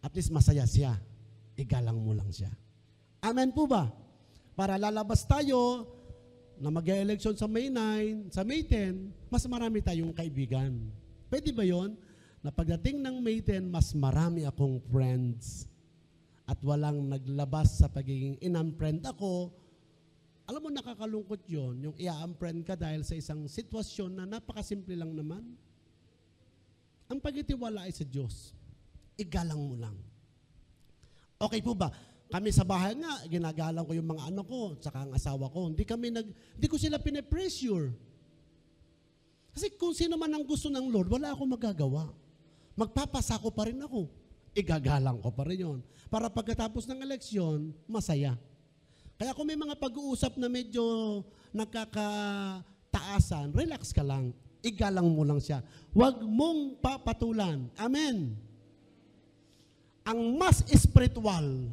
At 0.00 0.14
least 0.14 0.30
masaya 0.30 0.62
siya. 0.64 0.94
Igalang 1.58 1.98
mo 1.98 2.14
lang 2.14 2.30
siya. 2.30 2.48
Amen 3.20 3.50
po 3.50 3.66
ba? 3.66 3.90
Para 4.54 4.78
lalabas 4.78 5.26
tayo 5.26 5.90
na 6.62 6.70
mag-election 6.70 7.34
sa 7.34 7.50
May 7.50 7.66
9, 7.66 8.30
sa 8.30 8.46
May 8.46 8.62
10, 8.62 9.32
mas 9.32 9.42
marami 9.50 9.82
tayong 9.82 10.14
kaibigan. 10.14 10.70
Pwede 11.26 11.50
ba 11.50 11.66
yon? 11.66 11.98
Na 12.44 12.52
pagdating 12.52 13.00
ng 13.00 13.24
May 13.24 13.40
10, 13.40 13.72
mas 13.72 13.96
marami 13.96 14.44
akong 14.44 14.76
friends 14.92 15.64
at 16.44 16.60
walang 16.60 17.08
naglabas 17.08 17.80
sa 17.80 17.88
pagiging 17.88 18.36
in-unfriend 18.44 19.00
ako, 19.08 19.48
alam 20.44 20.60
mo, 20.60 20.68
nakakalungkot 20.68 21.40
yon 21.48 21.88
yung 21.88 21.96
i-unfriend 21.96 22.68
ka 22.68 22.76
dahil 22.76 23.00
sa 23.00 23.16
isang 23.16 23.48
sitwasyon 23.48 24.12
na 24.12 24.24
napakasimple 24.28 24.92
lang 24.92 25.16
naman. 25.16 25.40
Ang 27.08 27.16
pagtitiwala 27.16 27.88
ay 27.88 27.96
sa 27.96 28.04
Diyos. 28.04 28.52
Igalang 29.16 29.64
mo 29.64 29.76
lang. 29.80 29.96
Okay 31.40 31.64
po 31.64 31.72
ba? 31.72 31.88
Kami 32.28 32.52
sa 32.52 32.64
bahay 32.68 32.92
nga, 32.92 33.24
ginagalang 33.24 33.88
ko 33.88 33.96
yung 33.96 34.12
mga 34.12 34.28
anak 34.28 34.44
ko, 34.44 34.76
tsaka 34.76 35.08
ang 35.08 35.16
asawa 35.16 35.48
ko. 35.48 35.72
Hindi 35.72 35.84
kami 35.88 36.12
nag, 36.12 36.28
hindi 36.28 36.68
ko 36.68 36.76
sila 36.76 37.00
pinipressure. 37.00 37.88
Kasi 39.56 39.72
kung 39.80 39.96
sino 39.96 40.20
man 40.20 40.32
ang 40.34 40.44
gusto 40.44 40.68
ng 40.68 40.92
Lord, 40.92 41.08
wala 41.08 41.32
akong 41.32 41.48
magagawa. 41.48 42.23
Magpapasako 42.74 43.54
pa 43.54 43.70
rin 43.70 43.82
ako. 43.82 44.10
Igagalang 44.54 45.22
ko 45.22 45.30
pa 45.30 45.46
rin 45.46 45.62
yun. 45.62 45.78
Para 46.10 46.30
pagkatapos 46.30 46.86
ng 46.86 47.02
eleksyon, 47.02 47.74
masaya. 47.90 48.38
Kaya 49.14 49.34
kung 49.34 49.46
may 49.46 49.58
mga 49.58 49.78
pag-uusap 49.78 50.34
na 50.38 50.50
medyo 50.50 50.82
nakakataasan, 51.54 53.54
relax 53.54 53.94
ka 53.94 54.02
lang. 54.02 54.34
Igalang 54.64 55.06
mo 55.06 55.22
lang 55.22 55.38
siya. 55.38 55.62
Huwag 55.94 56.18
mong 56.22 56.82
papatulan. 56.82 57.70
Amen. 57.78 58.34
Ang 60.04 60.20
mas 60.34 60.66
spiritual 60.66 61.70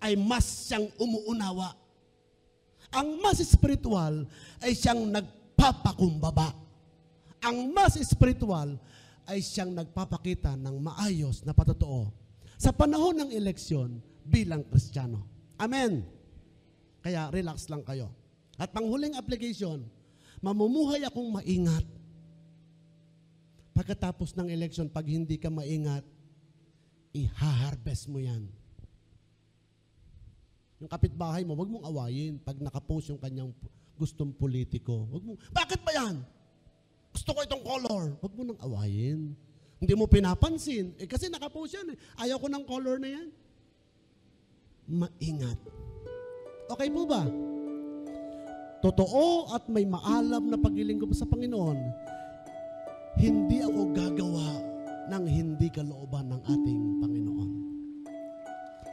ay 0.00 0.16
mas 0.16 0.66
siyang 0.66 0.88
umuunawa. 0.96 1.76
Ang 2.90 3.20
mas 3.20 3.38
spiritual 3.44 4.24
ay 4.64 4.72
siyang 4.74 5.10
nagpapakumbaba. 5.10 6.56
Ang 7.44 7.70
mas 7.70 7.94
spiritual 8.02 8.74
ay 9.30 9.38
siyang 9.38 9.70
nagpapakita 9.70 10.58
ng 10.58 10.76
maayos 10.82 11.46
na 11.46 11.54
patotoo 11.54 12.10
sa 12.58 12.74
panahon 12.74 13.14
ng 13.14 13.30
eleksyon 13.30 14.02
bilang 14.26 14.66
Kristiyano. 14.66 15.24
Amen. 15.56 16.02
Kaya 17.00 17.30
relax 17.32 17.70
lang 17.70 17.86
kayo. 17.86 18.10
At 18.60 18.74
panghuling 18.74 19.16
application, 19.16 19.86
mamumuhay 20.44 21.00
akong 21.06 21.30
maingat. 21.32 21.86
Pagkatapos 23.72 24.36
ng 24.36 24.52
eleksyon, 24.52 24.92
pag 24.92 25.08
hindi 25.08 25.40
ka 25.40 25.48
maingat, 25.48 26.04
iha-harvest 27.16 28.12
mo 28.12 28.20
yan. 28.20 28.44
Yung 30.80 30.90
kapitbahay 30.90 31.44
mo, 31.48 31.56
wag 31.56 31.70
mong 31.72 31.86
awayin 31.88 32.36
pag 32.40 32.60
nakapost 32.60 33.08
yung 33.08 33.20
kanyang 33.20 33.52
gustong 33.96 34.32
politiko. 34.32 35.08
Wag 35.08 35.22
mo, 35.24 35.32
bakit 35.52 35.80
ba 35.80 35.92
yan? 35.92 36.20
Gusto 37.20 37.36
ko 37.36 37.44
itong 37.44 37.60
color. 37.60 38.16
Wag 38.16 38.32
mo 38.32 38.48
nang 38.48 38.56
awayin. 38.64 39.36
Hindi 39.76 39.92
mo 39.92 40.08
pinapansin. 40.08 40.96
Eh, 40.96 41.04
kasi 41.04 41.28
nakapost 41.28 41.76
yan. 41.76 41.92
Eh. 41.92 41.96
Ayaw 42.16 42.40
ko 42.40 42.48
ng 42.48 42.64
color 42.64 42.96
na 42.96 43.12
yan. 43.12 43.28
Maingat. 44.88 45.60
Okay 46.72 46.88
po 46.88 47.04
ba? 47.04 47.28
Totoo 48.80 49.52
at 49.52 49.68
may 49.68 49.84
maalam 49.84 50.48
na 50.48 50.56
paglilingkod 50.56 51.12
sa 51.12 51.28
Panginoon, 51.28 51.76
hindi 53.20 53.60
ako 53.68 53.92
gagawa 53.92 54.48
ng 55.12 55.24
hindi 55.28 55.68
kalooban 55.68 56.32
ng 56.32 56.40
ating 56.40 56.80
Panginoon. 57.04 57.50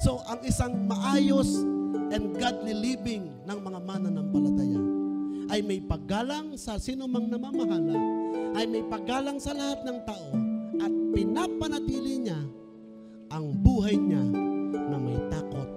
So, 0.04 0.20
ang 0.28 0.44
isang 0.44 0.76
maayos 0.84 1.64
and 2.12 2.36
godly 2.36 2.76
living 2.76 3.32
ng 3.48 3.60
mga 3.64 3.80
mananampalataya 3.88 4.82
ay 5.48 5.64
may 5.64 5.80
paggalang 5.80 6.60
sa 6.60 6.76
sino 6.76 7.08
mang 7.08 7.32
namamahala, 7.32 8.17
ay 8.58 8.66
may 8.66 8.84
paggalang 8.90 9.38
sa 9.38 9.54
lahat 9.54 9.86
ng 9.86 10.00
tao, 10.08 10.30
at 10.82 10.94
pinapanatili 11.14 12.26
niya 12.26 12.40
ang 13.34 13.54
buhay 13.62 13.98
niya 13.98 14.24
na 14.74 14.98
may 14.98 15.18
takot 15.30 15.70